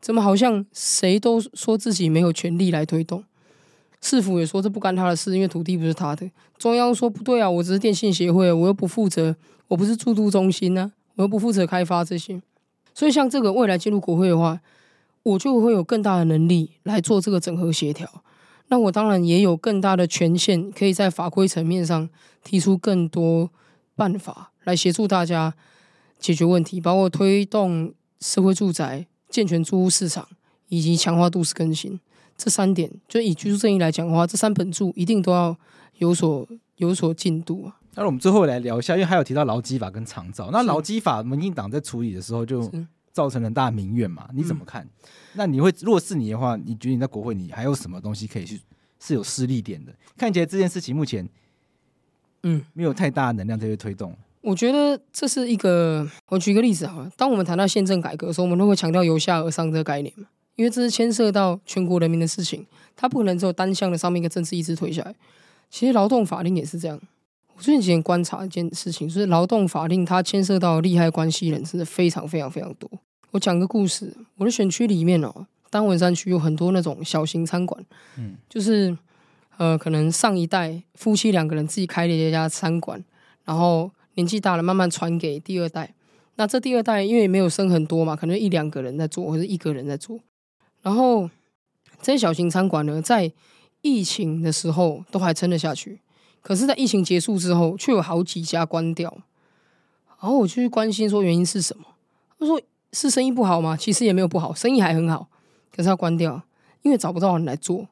[0.00, 3.24] 怎么好像谁都说自己没有权利来推动？
[4.00, 6.30] 市府也说这不干他的事，因为土地不是他的。
[6.56, 9.34] 中央说不对啊，我只是电信协会，我又不负责，
[9.68, 12.40] 我不是住都中心呢、我又不负责开发这些。
[12.94, 14.60] 所以像这个未来进入国会的话，
[15.22, 18.08] 我就会有更大的能力来做这个整合协调。
[18.68, 22.08] 那我当然也有更大的权限，可以在法规层面上
[22.44, 23.50] 提出更多
[23.96, 25.54] 办法来协助大家，
[26.18, 30.28] 解决问题，包括推动社会住宅、健全租屋市场
[30.68, 31.98] 以及强化都市更新
[32.38, 35.54] 这三点，就以居住正义来讲的话，这三本柱一定都要
[35.98, 37.76] 有所有所进度啊。
[37.96, 42.70] 那我们最后来聊一下，因为还有提到劳基法跟长照，那劳基法民进党在处理的时候就
[43.10, 44.28] 造成了大民怨嘛？
[44.32, 44.84] 你怎么看？
[44.84, 44.90] 嗯、
[45.34, 48.60] 那你会，如果是你的话，你觉得你在国会你还有什么东西可以去
[49.00, 49.92] 是有失力点的？
[50.16, 51.28] 看起来这件事情目前
[52.44, 54.16] 嗯没有太大的能量在推动。
[54.40, 57.10] 我觉得这是一个，我举一个例子好了。
[57.16, 60.28] 当我们谈到宪政改革的时候，我们都会强调由下而上这个概念嘛，
[60.58, 65.14] 因为这是牵涉到全国人民的事情，它不可能只有单向的上面一个政治意志推下来。
[65.70, 67.00] 其实劳动法令也是这样。
[67.54, 72.90] 我最近几天观察一件事情，就是劳动法令它牵涉到利害关系人真的非常非常非常多。
[73.30, 77.82] 我讲个故事，我的选区里面哦，丹文山区有很多那种小型餐馆，
[78.16, 78.96] 嗯，就是
[79.56, 83.02] 呃，可能上一代夫妻两个人自己开了一家餐馆，
[83.44, 83.90] 然后。
[84.14, 85.94] 年纪大了，慢慢传给第二代。
[86.34, 90.18] 那这第二代因为没有生很多嘛，可能一两个人在做，或者一个人在做。
[90.82, 91.28] 然后
[92.00, 93.32] 这些小型餐馆呢，在
[93.82, 96.00] 疫情的时候都还撑得下去，
[96.42, 99.12] 可是，在疫情结束之后，却有好几家关掉。
[100.20, 101.84] 然后我就去关心说原因是什么？
[102.38, 102.60] 他说
[102.92, 103.76] 是生意不好吗？
[103.76, 105.28] 其实也没有不好，生意还很好，
[105.74, 106.42] 可是要关掉，
[106.82, 107.88] 因为找不到人来做。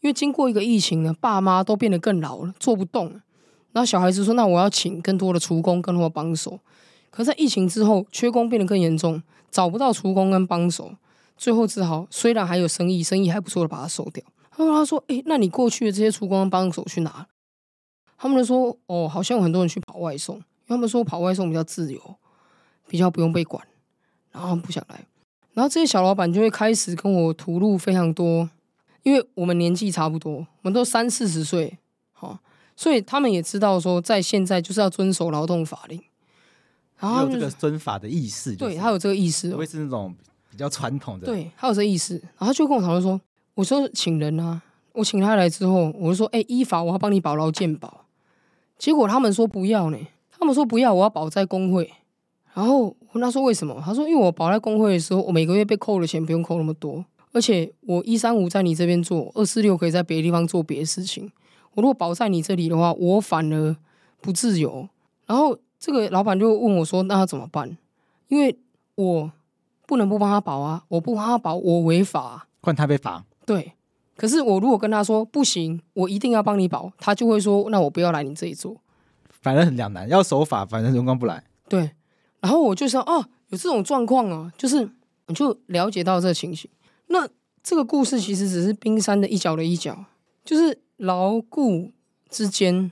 [0.00, 3.20] 因为经过一个疫情呢，爸妈都变得更老了，做不动。
[3.72, 6.58] 然后小孩子说：“那我要请更多的厨工，更多的帮手。”
[7.10, 10.92] 可是在疫情之后，缺工变得更严重，找不到厨工跟帮手，
[11.38, 14.22] 最后只好虽然还有生意，生意还不错的把它收掉。
[14.56, 17.26] 然后他说：“哎，那你过去的这些厨工跟帮手去哪？”
[18.18, 22.16] 他们就说：“哦，好像有很多人去跑外送，因为他们说跑外送比较自由，
[22.88, 23.64] 比较不用被管，
[24.32, 25.06] 然后不想来。”
[25.54, 28.50] 然后这些小老板就会开始跟我吐露非常多，
[29.04, 31.78] 因为我们年纪差不多，我们都三四十岁，
[32.12, 32.40] 哈。
[32.76, 36.00] 所以他们也知道说，在现在就是要遵守劳动法令，
[36.98, 40.14] 然后有这个遵法的意识，对他有这个意识，不会是那种
[40.58, 42.14] 比较传统的，对他有这意思。
[42.36, 43.20] 然后他就跟我讨论说
[43.54, 44.60] ：“我说请人啊，
[44.92, 48.06] 我请他来之后，我就说，哎，依法我要帮你保劳健保。
[48.76, 49.98] 结果他们说不要呢，
[50.36, 51.88] 他们说不要，我要保在工会。
[52.54, 53.80] 然后我问他说为什么？
[53.84, 61.30] 他说因为我保在工会的时候，我每个月被扣的钱不用扣那么多，而且我一三五在你这边做，二四六可以在别的地方做别的事情。”
[61.74, 63.76] 我如果保在你这里的话，我反而
[64.20, 64.88] 不自由。
[65.26, 67.78] 然后这个老板就问我说：“那他怎么办？
[68.26, 68.58] 因为
[68.96, 69.30] 我
[69.88, 70.84] 不能不帮他保啊！
[70.88, 73.24] 我不帮他保，我违法啊，换他被罚。
[73.46, 73.72] 对，
[74.16, 78.76] 可是我如果跟他说不行，我一定要帮你保，他就会说：那我不要来你这里做。
[79.40, 81.42] 反正很两难，要守法，反正荣光不来。
[81.70, 81.92] 对。
[82.40, 84.86] 然后我就说：哦，有这种状况啊，就是
[85.28, 86.70] 你就了解到这个情形。
[87.06, 87.26] 那
[87.62, 90.04] 这个故事其实只是冰山的一角的一角，
[90.44, 90.78] 就是。
[90.98, 91.92] 牢固
[92.28, 92.90] 之间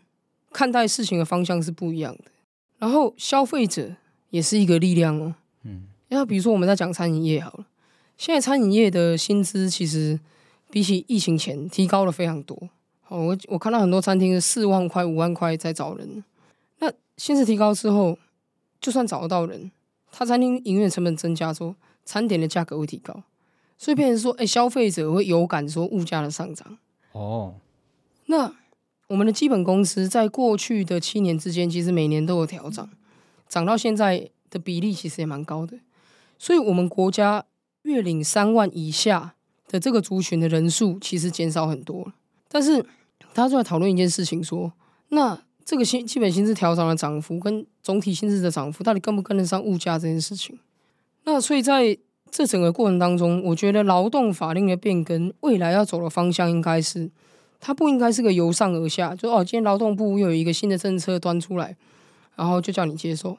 [0.53, 2.31] 看待事情的方向是不一样的，
[2.79, 3.97] 然后消费者
[4.31, 5.35] 也是一个力量哦。
[5.65, 7.67] 嗯，那比如说我们在讲餐饮业好了，
[8.17, 10.19] 现在餐饮业的薪资其实
[10.71, 12.57] 比起疫情前提高了非常多。
[13.09, 16.25] 哦，我我看到很多餐厅是四万块、五万块在找人，
[16.79, 18.19] 那薪资提高之后，
[18.81, 19.71] 就算找得到人，
[20.11, 23.23] 他餐厅营运成本增加之后，餐点的价格会提高，
[23.79, 26.79] 所以变成说，哎，消费者会有感说物价的上涨。
[27.13, 27.55] 哦。
[28.27, 28.53] 那
[29.07, 32.91] 我们的基本工资在过去的七年之间，其实每年都有调涨，
[33.49, 35.79] 涨到现在的比例其实也蛮高的。
[36.39, 37.45] 所以，我们国家
[37.83, 39.35] 月领三万以下
[39.69, 42.13] 的这个族群的人数其实减少很多。
[42.49, 42.83] 但是，
[43.33, 44.73] 大家就在讨论一件事情：说，
[45.09, 50.59] 那这个薪基本薪资调整的涨幅跟总体薪资的涨幅，到底跟不跟得上物价这件事情？
[51.25, 51.97] 那所以在
[52.31, 57.11] 这整个过程当中，我觉得劳动法令的变更，未来要走的方向应该是。
[57.59, 61.75] 它不应该是个由上而下，就哦，今天劳动部又有一个新的政策端出来，
[62.37, 63.39] 然后就叫你接受，因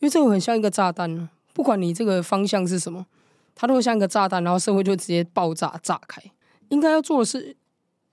[0.00, 3.06] 为这个很像一个炸弹，不管你这个方向是什么，
[3.54, 6.22] 它都会像一个炸弹，然后社会就直接爆炸炸开。
[6.68, 7.56] 应该要做的是，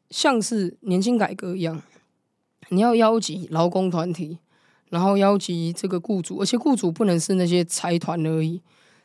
[0.09, 1.81] 像是年轻改革一样，
[2.69, 4.39] 你要邀集劳工团体，
[4.89, 8.61] 然后邀集这个雇主，而且雇主不能是那些财团而已，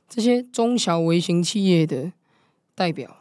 [0.08, 2.12] 这些中小微型企业的
[2.74, 3.18] 代表，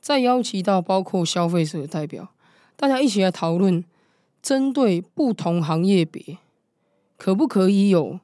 [0.00, 2.30] 再邀集到包括消费者的代表。
[2.76, 3.84] 大家一起来讨论，
[4.40, 6.38] 针对不同行业别，
[7.18, 8.18] 可不可以有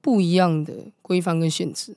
[0.00, 1.96] 不一样的规范跟限制？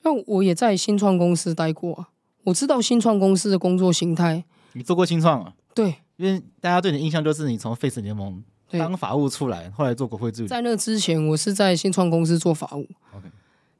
[0.00, 2.08] 那我也在新创公司待过啊，
[2.44, 4.42] 我知道新创公司的工作形态。
[4.72, 5.52] 你做过新创啊？
[5.74, 10.48] 对，因为大家对你的印象就是你从 Face 联盟当法务出来，后来做国会助理。
[10.48, 12.88] 在那之前，我是在新创公司做法务。
[13.14, 13.28] OK，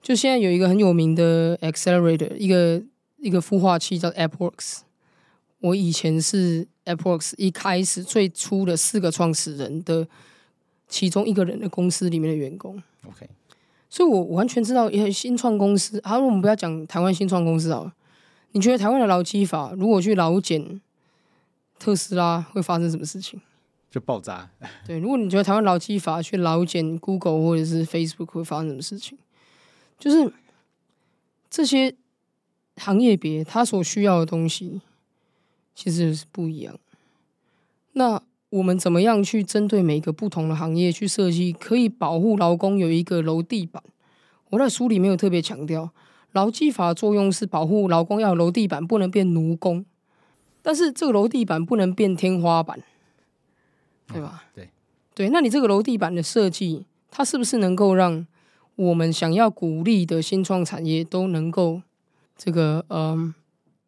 [0.03, 2.83] 就现在有一个很有名的 Accelerator，一个
[3.17, 4.81] 一个孵化器叫 AppWorks。
[5.61, 10.07] 我以前是 AppWorks 一开始最初的四个创始人的
[10.87, 12.83] 其中一个人的公司里面的员工。
[13.07, 13.27] OK，
[13.97, 17.95] 所以我完全知道，也新创公司，好，我们不要讲台湾新创公司啊。
[18.53, 20.79] 你觉得台湾的劳基法如果去劳检
[21.79, 23.41] 特斯拉会发生什么事情？
[23.91, 24.51] 就爆炸。
[24.87, 29.17] 对，如果你觉得台湾劳基法去劳检 Google 或者是 Facebook 会发生什么事情？
[29.99, 30.31] 就是
[31.49, 31.95] 这些
[32.77, 34.83] 行业别它所需要的东西
[35.75, 36.79] 其实是不一样。
[37.93, 43.83] 那我们怎么样去针对每个不同的行业去设计可以保护劳工有一个楼地板？
[44.51, 45.91] 我在书里没有特别强调，
[46.33, 49.85] 劳基法的作用是保护劳工要有楼地板，不能变奴工。
[50.63, 52.81] 但是这个楼地板不能变天花板，
[54.07, 54.43] 对吧？
[54.43, 54.71] 哦、对
[55.15, 58.27] 对，那你这个楼地板的设计，它是不是能够让
[58.77, 61.83] 我们想要鼓励的新创产业都能够
[62.37, 63.35] 这个嗯、呃、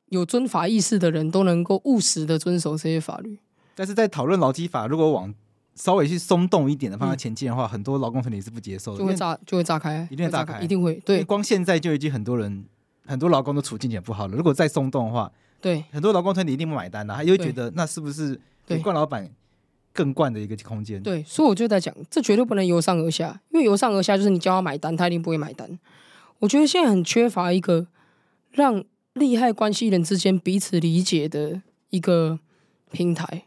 [0.09, 3.39] 有遵法意识的人都能够务实的遵守这些法律？
[3.79, 5.33] 但是在讨论劳基法，如果往
[5.77, 10.95] 稍微去松动一点的方向前进的话，嗯、很多劳工团体是不接受的，就会炸，就会炸开，一定会炸开，一定会。
[11.07, 12.65] 对，光现在就已经很多人，
[13.07, 14.37] 很多劳工的处境也不好了。
[14.37, 19.31] 如果再松动的话，对，很多劳工团体一定不买单的，他又会觉得那是不是比惯老板
[19.93, 21.01] 更惯的一个空间？
[21.01, 25.79] 对，所以我就在讲，这绝对不能由上而下，因为由上而下就是你叫他买单，他一定不会买单。
[26.41, 27.87] 我觉得现在很缺乏一个
[28.51, 32.41] 让利害关系人之间彼此理解的一个
[32.91, 33.45] 平台。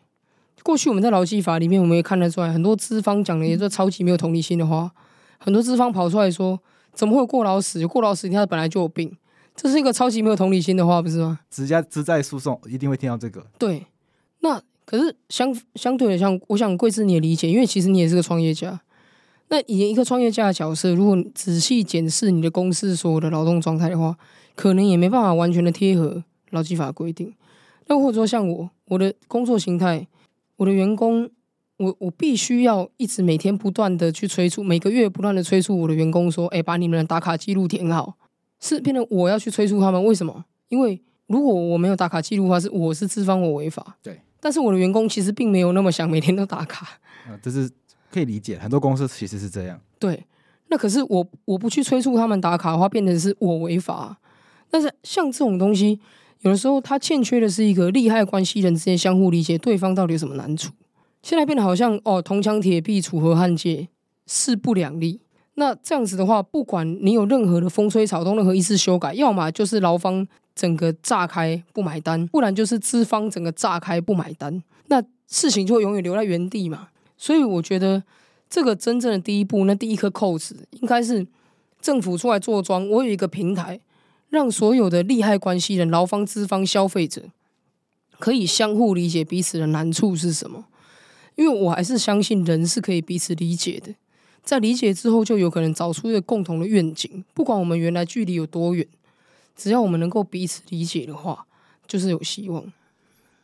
[0.63, 4.91] 过去我们在劳基法里面，我们也看得出来，很多资方讲的也是超级没有同理心的话。
[5.39, 6.59] 很多资方跑出来说
[6.93, 7.81] ：“怎么会有过劳死？
[7.81, 9.17] 有过劳死，他本来就有病。”
[9.55, 11.39] 这是一个超级没有同理心的话，不是吗？
[11.49, 13.43] 职家职在诉讼一定会听到这个。
[13.57, 13.87] 对，
[14.41, 18.79] 那可是相相对的，像我想贵智你也理解，因为其实你也是个创业家。
[19.49, 24.15] 那以一个创业家的角色，如果仔细检视你的公司所有的劳动状态的话，
[24.55, 27.33] 可能也没办法完全的贴合劳基法规定。
[27.87, 30.07] 那或者说像我，我的工作形态。
[30.61, 31.27] 我的员工，
[31.77, 38.15] 我我必须要一直每天不断的去催促，每个月不断的催促我的员工说：“哎，把你们的打卡记录填好。”
[38.61, 40.45] 是变成我要去催促他们，为什么？
[40.69, 43.97] 因为如果我没有打卡记录的话，是我是资方，我违法。
[44.03, 44.21] 对。
[44.39, 46.85] 但是我的员工其实并没有那么想每天都打卡。
[47.27, 47.67] 啊，这是
[48.11, 49.81] 可以理解，很多公司其实是这样。
[49.97, 50.23] 对。
[50.67, 54.19] 那可是我我不去催促他们打卡的话，变成是我违法。
[54.69, 55.99] 但是像这种东西。
[56.41, 60.71] 有的时候，他欠缺的是一个利害关系人之间相互理解，对方到底有什么难处。
[61.21, 63.87] 现在变得好像哦，铜墙铁壁，楚河汉界，
[64.25, 65.21] 势不两立。
[65.55, 76.87] 那这样子的话，不管你有任何的风吹草动，任何一次修改，要么就是劳方整个炸开不买单，不然就是资方整个炸开不买单，那事情就会永远留在原地嘛。
[77.17, 78.01] 所以我觉得，
[78.49, 81.27] 这个真正的第一步，那第一颗扣子，应该是
[81.79, 83.79] 政府出来坐庄，我有一个平台。
[84.31, 87.25] 让所有的利害关系人、劳方、资方、消费者
[88.17, 90.65] 可以相互理解彼此的难处是什么，
[91.35, 93.93] 因为我还是相信人是可以彼此理解的，
[94.41, 97.25] 在理解之后，就有可能找出一个共同的愿景。
[97.33, 98.87] 不管我们原来距离有多远，
[99.55, 101.45] 只要我们能够彼此理解的话，
[101.85, 102.63] 就是有希望。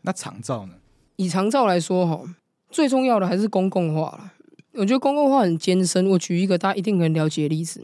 [0.03, 0.75] 那长照呢？
[1.17, 2.23] 以长照来说，哈，
[2.71, 4.31] 最重要的还是公共化了。
[4.73, 6.07] 我觉得公共化很艰深。
[6.11, 7.83] 我举一个大家一定很了解的例子。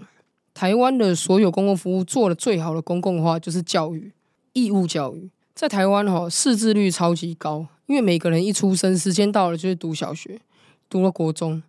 [0.53, 4.11] 台湾的所有公共服务做的最好的公共化就是教育，
[4.53, 5.29] 义务教育。
[5.55, 10.39] 在台湾哈，识字率超级高，因为每个人一出生，时间到了就是读小学，
[10.89, 11.61] 读了国中，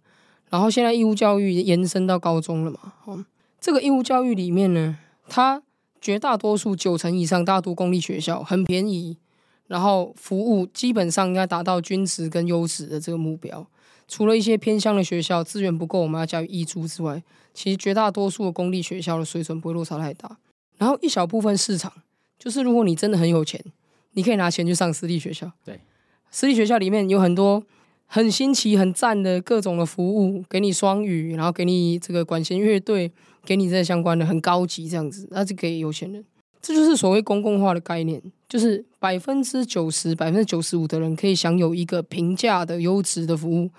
[0.48, 2.94] 然后现在义务教育延伸到高中了嘛。
[3.04, 3.24] 哦，
[3.60, 5.62] 这个义务教育里面呢，它
[6.00, 9.16] 绝大多数九成以上大多公立学校，很便宜，
[9.66, 13.66] 然后服务基本上应该达到均值跟优质的这个目标。
[14.06, 20.38] 除了一些偏乡的学校资源不够，我们要加以挹注之外，其实绝大多数的公立学校的水准不会落差太大。
[20.76, 21.92] 然后一小部分市场，
[22.38, 23.62] 就是如果你真的很有钱，
[24.12, 25.50] 你可以拿钱去上私立学校。
[25.64, 25.80] 对，
[26.30, 27.64] 私立学校里面有很多
[28.06, 33.10] 很新奇、很赞的各种的服务，给你双语，然后给你这个管弦乐队，
[33.44, 36.24] 给你这相关的很高级这样子，那是给有钱人。
[36.66, 43.70] 这就是所谓公共化的概念，就是百分之九十、百分之九十五的人可以享有一个平价的优质的服务。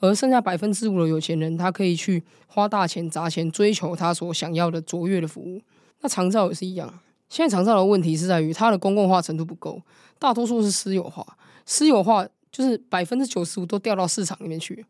[0.00, 5.62] 而剩下百分之五的有钱人，他可以去花大钱砸钱追求他所想要的卓越的服务。
[6.02, 9.80] 那长照也是一样，现在长照的问题是在于它的公共化程度不够，
[10.18, 11.26] 大多数是私有化。
[11.64, 14.84] 私有化就是百分之九十五都掉到市场里面去，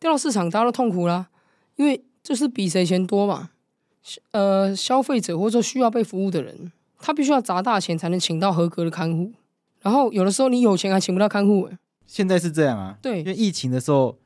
[0.00, 1.28] 掉到市场大家都痛苦啦，
[1.76, 3.50] 因为就是比谁钱多嘛。
[4.32, 6.72] 呃，消费者或者说需要被服务的人，
[7.06, 9.32] 他必须要砸大钱才能请到合格的看护。
[9.80, 12.98] 然后有的时候你有钱还请不到看护，欸，现在是这样啊？
[13.00, 14.18] 对，因为疫情的时候。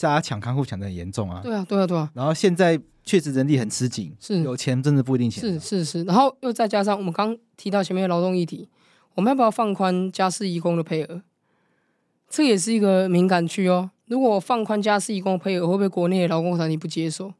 [0.00, 1.40] 大家抢看护抢的很严重啊！
[1.44, 2.10] 对啊，对啊，对啊。
[2.12, 5.40] 然后现在确实人力很吃紧，是有钱真的不一定请。
[5.40, 8.68] 是是是，然后又再加上我们刚提到前面的劳动议题，
[9.14, 11.22] 我们要不要放宽家事移工的配额？
[12.28, 13.92] 这也是一个敏感区哦。
[14.06, 17.32] 如果放宽家事移工的配额，会不会国内的劳工团体不接受？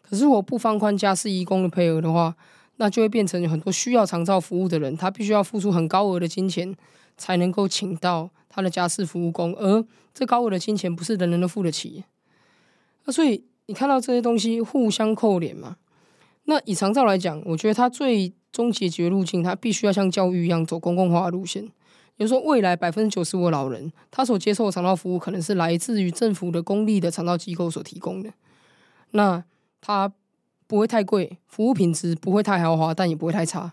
[0.00, 2.34] 可是如果不放宽家事移工的配额的话，
[2.76, 6.74] 那就会变成很多需要长照服务的人，他必须要付出很高额的金钱
[7.16, 12.04] 才能够请到他的家事服务工，而这高额的金钱不是人人都付得起。
[13.04, 15.76] 那所以你看到这些东西互相扣连嘛？
[16.44, 21.66] 那以长照来讲，我觉得它最终解决路径，它必须要像教育一样走公共化的路线。
[22.18, 28.32] 比如说，未来百分之九十五的老人，他所接受的长照服务可能是来自于政府的公立的长照机构所提供的。
[29.10, 29.44] 那
[29.82, 30.10] 他
[30.66, 33.72] 不会太贵，服务品质不会太豪华，但也不会太差。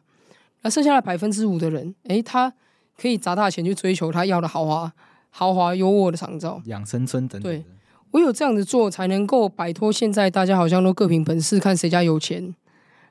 [0.62, 2.54] 那剩下的百分之五的人，诶，他
[2.98, 4.94] 可以砸大钱去追求他要的豪华、
[5.30, 7.52] 豪华优渥的长照、养生村等等。
[7.52, 7.66] 对，
[8.12, 12.56] 唯有这样子做，才能够摆脱现在大家好像都各凭本事，看谁家有钱，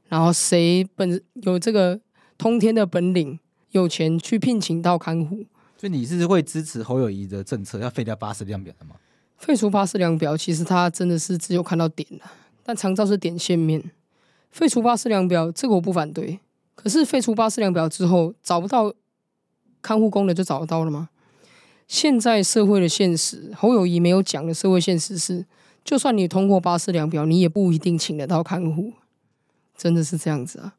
[0.09, 2.01] 然后谁本有这个
[2.37, 3.39] 通天的本领。
[3.73, 5.47] 有钱去聘请到看护，
[5.79, 8.97] 所以你是会支持侯友谊的政策，要废掉八十量表的吗？
[9.39, 12.31] 废除八十量表，其实他真的是只有看到点了，
[12.65, 13.91] 但长照是点线面。
[14.51, 16.39] 废除巴氏量表，这个我不反对。
[16.75, 18.93] 可是废除巴氏量表之后，找不到
[19.81, 21.09] 看护工的就找得到了吗？
[21.89, 25.45] 现在社会的现实，侯友谊没有讲的社会现实是，
[25.85, 28.93] 就算你通过巴氏量表，你也不一定请得到看护，
[29.77, 30.75] 真的是这样子啊？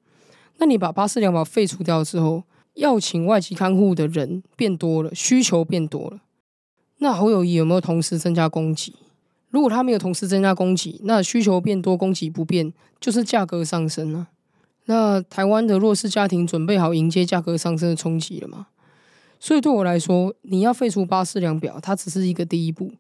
[0.57, 6.21] 那你把巴氏量表废除掉之后，要请外籍看护的人变多了，需求变多了。
[6.97, 8.93] 那侯友谊有没有同时增加供给？
[9.53, 14.29] 如果他没有同时增加供给，那需求变多，供给不变，就是价格上升了。
[14.85, 18.69] 那台湾的弱势家庭准备好迎接价格上升的冲击了吗？
[19.39, 22.93] 所以对我来说，你要废除巴氏量表，它只是一个第一步。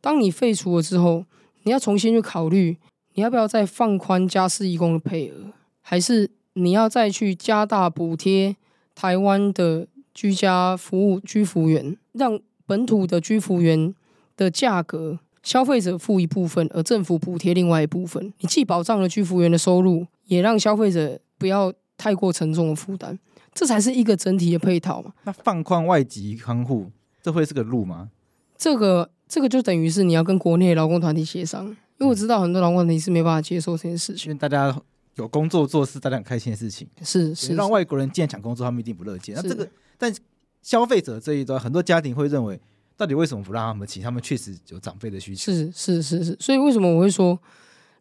[0.00, 1.26] 当你废除了之后，
[1.64, 2.78] 你要重新去考虑，
[3.12, 5.52] 你要不要再放宽家事义工的配额，
[5.82, 8.56] 还是你要再去加大补贴？
[8.94, 13.94] 台湾的居家服务居服员，让本土的居服员
[14.36, 18.22] 的价格，消费者付一部分，而政府补贴另外一部分。
[18.40, 23.18] 你既保障了居服员的收入，也让消费者不要太过沉重的负担，
[23.54, 25.14] 这才是一个整体的配套嘛。
[25.24, 26.90] 那放宽外籍看护，
[27.22, 28.10] 这会是个路吗？
[28.58, 34.78] 这个这个就等于是你要跟国内劳工团体协商，因为我知道很多劳工团体是没办法接受这件事情，因为大家。
[35.14, 39.34] 有工作做事大家很开心的事情，是是让外国人进来抢工作，他们一定不乐见。
[39.34, 39.68] 那这个，
[39.98, 40.14] 但
[40.62, 42.60] 消费者这一端，很多家庭会认为，
[42.98, 44.02] 到底为什么不让他们请？
[44.02, 45.52] 他们确实有长辈的需求。
[45.52, 47.38] 是是是是，所以为什么我会说，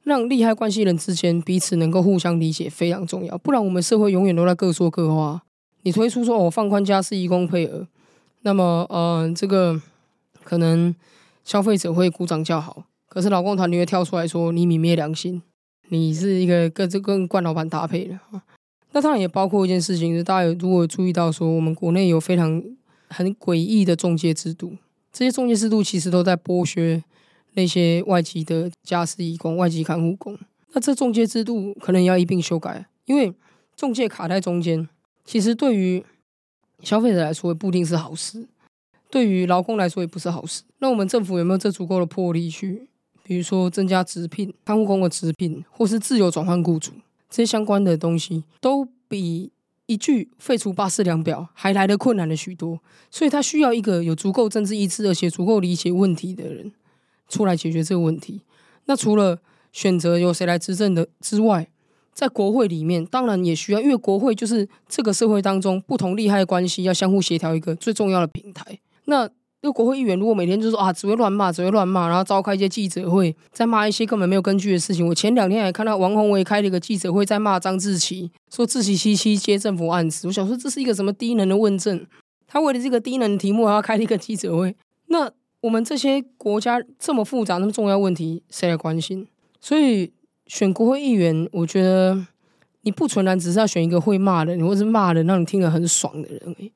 [0.03, 5.43] 让利害关系人之间彼此能够互相理解非常重要，不然我们社会永远都在各说各话。
[5.83, 7.87] 你推出说我放宽家事移工配额，
[8.41, 9.79] 那么呃，这个
[10.43, 10.93] 可能
[11.45, 15.41] 消费者会鼓掌叫好，可是劳工团体会跳出来说你泯灭良心。
[15.89, 18.43] 你是一个跟这跟惯老板搭配的啊，
[18.91, 22.61] 那当然也包括一件事情，是大家有如果注意到说，我们国内有非常
[23.07, 24.73] 很诡异的中介制度，
[25.17, 27.03] 这些中介制度其实都在剥削
[27.53, 30.37] 那些外籍的家事义工、外籍看护工。
[30.73, 33.33] 那这中介制度可能要一并修改，因为
[33.75, 34.87] 中介卡在中间，
[35.25, 36.05] 其实对于
[36.83, 38.47] 消费者来说也不一定是好事，
[39.09, 40.61] 对于劳工来说也不是好事。
[40.77, 42.87] 那我们政府有没有这足够的魄力去？
[43.23, 46.91] 比如说增加直聘、看护工的直聘，或是自由转换雇主，
[47.27, 49.51] 这些相关的东西，都比
[49.87, 52.79] 一句废除八四量表还来得困难了许多。
[53.09, 56.71] 所以，他需要一个有足够政治意志，而且足够理解问题的人
[57.27, 58.41] 出来解决这个问题。
[58.85, 59.39] 那除了
[59.71, 61.67] 选择由谁来执政的之外，
[62.13, 68.79] 在国会里面，当然也需要，因为国会就是这个社会当中不同利害关系要相互协调一个最重要的平台。
[69.05, 69.29] 那
[69.61, 75.07] 因为国会议员如果每天就说啊，只会乱骂，只会乱骂，然后召开一些记者会，再骂一些根本没有根据的事情。
[75.07, 80.27] 我前两天还看到王鸿薇开了一个记者会，在骂张志奇，说志奇七七接政府案子。
[80.27, 82.05] 我想说这是一个什么低能的问政？
[82.45, 84.75] 他为了这个低能的题目还要开了一个记者会？
[85.07, 85.29] 那
[85.61, 89.25] 我们这些国家这么复杂、那么重要问题，谁来关心？
[89.59, 90.11] 所以
[90.45, 92.15] 选国会议员，我觉得
[92.83, 96.71] 你不纯然只是要选一个会骂的人，或是骂人让你听了很爽的人而已，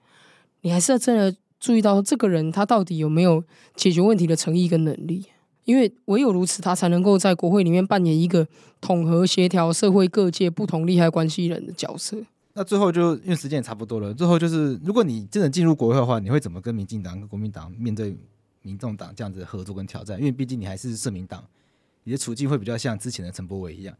[0.61, 1.35] 你还是要真的。
[1.61, 3.41] 注意到这个人，他到底有没有
[3.75, 5.27] 解决问题的诚意跟能力？
[5.63, 8.47] 因为唯有如此，他才能够在国会里面扮演一个
[8.81, 12.17] 统合协调社会各界不同利害关系人的角色。
[12.53, 18.17] 那最后就因为时间也差不多了，最后就是如果你真的进入国会的话，你会怎么跟民进党、跟国民党面对
[18.63, 20.17] 民众党这样子的合作跟挑战？
[20.17, 21.43] 因为毕竟你还是社民党，
[22.05, 23.95] 你的处境会比较像之前的陈柏伟一样。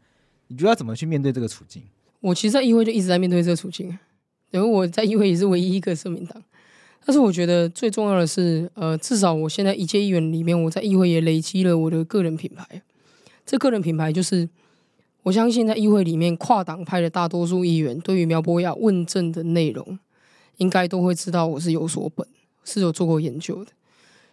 [0.48, 1.80] 你觉得要怎么去面对这个处境？
[2.18, 3.96] 我其实在议会就一直在面对这个处境，
[4.50, 6.42] 因为我在议会也是唯一一个社民党。
[7.04, 12.82] 但是我觉得最重要的是，呃，至少我现在一届议员里面，我在议会也累积了我的个人品牌。
[13.44, 14.48] 这个人品牌就是，
[15.24, 19.98] 我相信在议会里面跨党派的大多数议员，对于苗博雅问政的内容，
[20.58, 22.26] 应该都会知道我是有所本，
[22.64, 23.72] 是有做过研究的。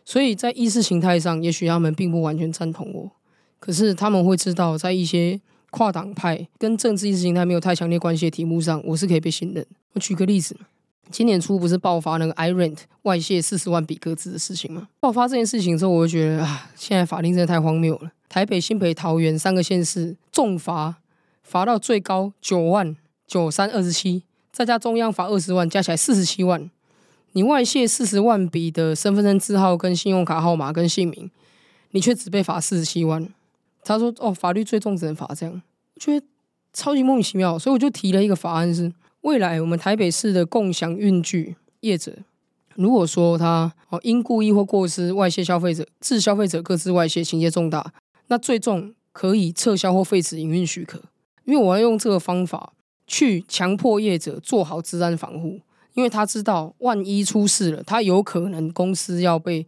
[0.06, 3.12] 所以在意识形态上，也许他们并不完全赞同我，
[3.60, 5.40] 可是他们会知道，在一些
[5.72, 9.66] 跨党派跟政治意识形态没有太强烈关系的题目上，我是可以被信任。
[9.94, 10.56] 我举个例子，
[11.12, 14.88] 今年初不是爆发那个 iRent 外泄四十万笔个资的事情吗？
[15.00, 18.12] 爆发这件事情之后，我就觉得啊，现在法令真的太荒谬了。
[18.28, 20.98] 台北、新北、桃园三个县市重罚，
[21.42, 22.96] 罚到最高九万
[23.26, 26.70] 九三二十七，再加中央罚二十万，加起来四十七万。
[27.34, 31.30] 你外泄四十万笔的身份证字号、跟信用卡号码、跟姓名，
[31.92, 33.28] 你却只被罚四十七万。
[33.84, 35.62] 他说：“哦，法律最重只能罚这样。”
[35.96, 36.26] 我觉得
[36.74, 38.92] 超级莫名其妙，所以我就提了一个法案是：
[39.22, 42.14] 未来我们台北市的共享运具业者，
[42.76, 47.94] 如果说他哦因故意或过失外泄消费者，致消费者各自外泄，情节重大。
[48.28, 51.02] 那最重可以撤销或废止营运许可，
[51.44, 52.74] 因为我要用这个方法
[53.06, 55.60] 去强迫业者做好治安防护，
[55.96, 59.68] 因为他知道万一出事了，他有可能公司要被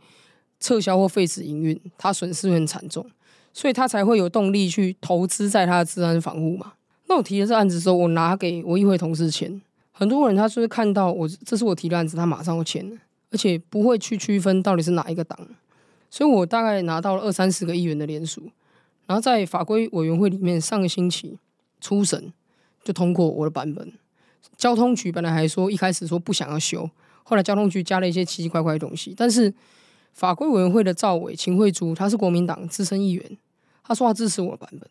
[0.59, 3.05] 撤销或废止营运，他损失很惨重，
[3.51, 6.73] 所以他才会有动力去投资在他的治安防护嘛。
[7.11, 12.89] 那我提了这案子之后，我拿给我议会同事签，很多人他就是看到我这是我提的案子，他马上会签，
[13.31, 15.37] 而且不会去区分到底是哪一个党。
[16.09, 18.43] 所以我大概拿到了二三十个议员的联署，
[19.07, 21.37] 然后在法规委员会里面，上个星期
[21.81, 22.31] 初审
[22.81, 23.91] 就通过我的版本。
[24.55, 26.89] 交通局本来还说一开始说不想要修，
[27.23, 29.13] 后来交通局加了一些奇奇怪怪的东西。
[29.17, 29.53] 但是
[30.13, 33.37] 法规委员会的赵伟秦慧珠，他是国民党资深议员，
[33.83, 34.89] 他说他支持我的版本。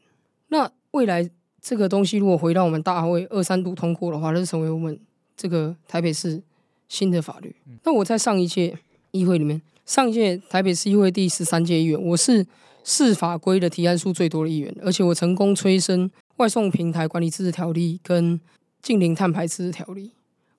[0.49, 4.99] 那未来这个东西如果回到我们大会二三度通过的话，那就成为我们
[5.37, 6.43] 这个台北市
[6.89, 7.55] 新的法律。
[7.85, 8.77] 那我在上一届
[9.11, 9.61] 议会里面。
[9.87, 12.47] 上一届台北市议会第十三届议员，我是
[12.85, 18.41] 市法规的提案数最多的议员，而且我成功催生外送平台管理自治条例跟
[18.81, 20.13] 近零碳排自治条例。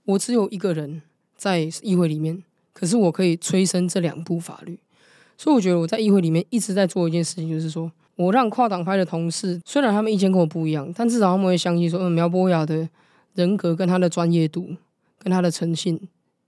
[0.03, 1.01] 我只有一个人
[1.37, 2.43] 在议会里面，
[2.73, 4.77] 可是我可以催生这两部法律，
[5.37, 12.87] 所以我觉得我在议会里面一直在做一件事情，就是说我让跨党派的同事，虽然他们意见跟我不一样，但至少他们会相信说，嗯，苗博雅的
[13.33, 14.75] 人格跟他的专业度
[15.17, 15.99] 跟他的诚信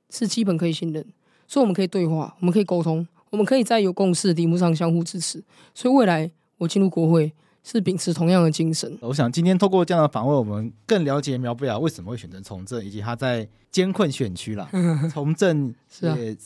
[0.10, 1.04] 是基本可以信任。
[1.48, 5.44] 所以我们可以对话，我们可以沟通，我们可以在有共识的题目上相互支持。
[5.74, 7.32] 所以未来我进入国会
[7.64, 8.98] 是秉持同样的精神。
[9.02, 14.70] 我想今天透过这样的访问，我们更了解苗博雅为什么会选择从政，以及他在艰困选区啦
[15.12, 16.38] 从政是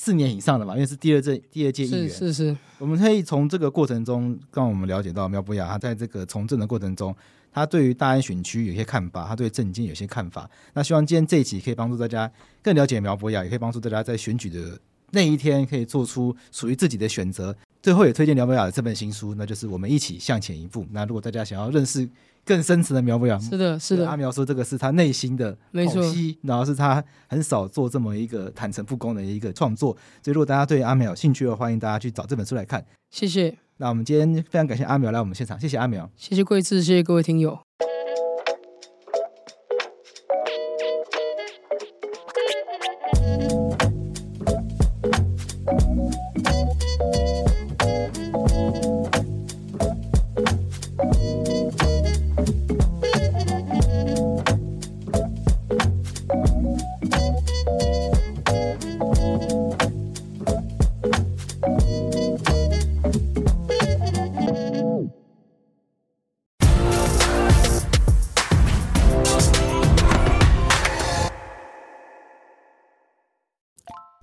[0.00, 2.08] 四年以上的嘛，因为是第二届第二届议员。
[2.08, 7.12] 是是是，我们可以从这个过程中让我们了解到苗博雅他在这个从政的过程中。
[7.52, 10.48] 他对于大安选区有些看法，他对政经有些看法。
[10.74, 12.30] 那希望今天这一集可以帮助大家
[12.62, 14.78] 更了解苗博雅，也可以帮助大家在选举的
[15.10, 17.56] 那一天可以做出属于自己的选择。
[17.88, 20.82] 最后也推荐苗博雅的这本新书，那就是《我们一起向前一步》。
[20.90, 22.06] 那如果大家想要认识
[22.44, 29.96] 更深层的苗博雅，是的，是的，阿苗说这个是他内心的剖析，然后是他很少做这么一个坦诚不公的一个创作。
[30.22, 32.84] 所以如果大家对阿苗有兴趣的话，欢迎大家去找这本书来看。
[33.10, 33.56] 谢谢。
[33.78, 37.58] 那我们今天非常感谢阿苗来我们现场，谢谢阿苗，谢谢贵志，谢谢各位听友。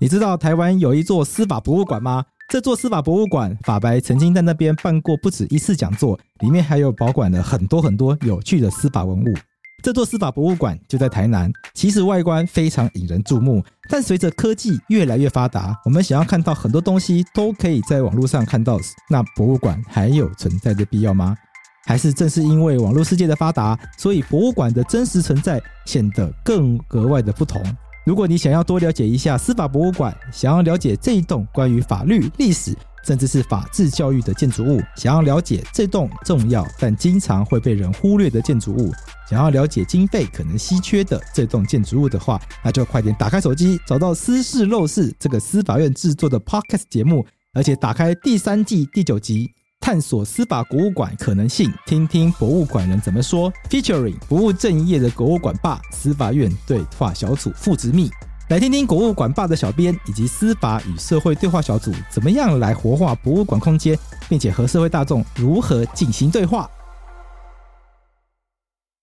[0.06, 2.24] 你知道台湾有一座司法博物馆吗？
[2.48, 9.34] 这座司法博物馆，法白曾经在那边办过不止一次讲座，里面还有保管了很多很多有趣的司法文物。
[9.82, 13.66] 这座司法博物馆就在台南，其实外观非常引人注目。
[13.90, 18.80] 但随着科技越来越发达，我们想要看到很多东西都可以在网络上看到，
[19.10, 21.36] 那博物馆还有存在的必要吗？
[21.88, 27.64] 还是正是因为网络世界的发达，所以博物馆的真实存在显得更格外的不同？
[28.06, 38.94] 如果你想要多了解一下司法博物馆，想要了解这一栋关于法律、历史，甚至是法治教育的建筑物，想要了解这栋重要但经常会被人忽略的建筑物，
[39.28, 49.52] 想要了解经费可能稀缺的这栋建筑物的话，那就快点打开手机，找到《私事陋室》这个司法院制作的 Podcast 节目，而且打开第三季第九集。
[49.86, 53.54] 探索司法博物馆可能性，听听博物馆人怎么说。
[53.70, 58.10] Featuring 不务正业的博物馆霸，司法院对话小组副执秘，
[58.50, 63.96] 来听听博物馆霸的小编以及司法与社会对话小组怎么样来活化博物馆空间，
[64.28, 66.68] 并且和社会大众如何进行对话。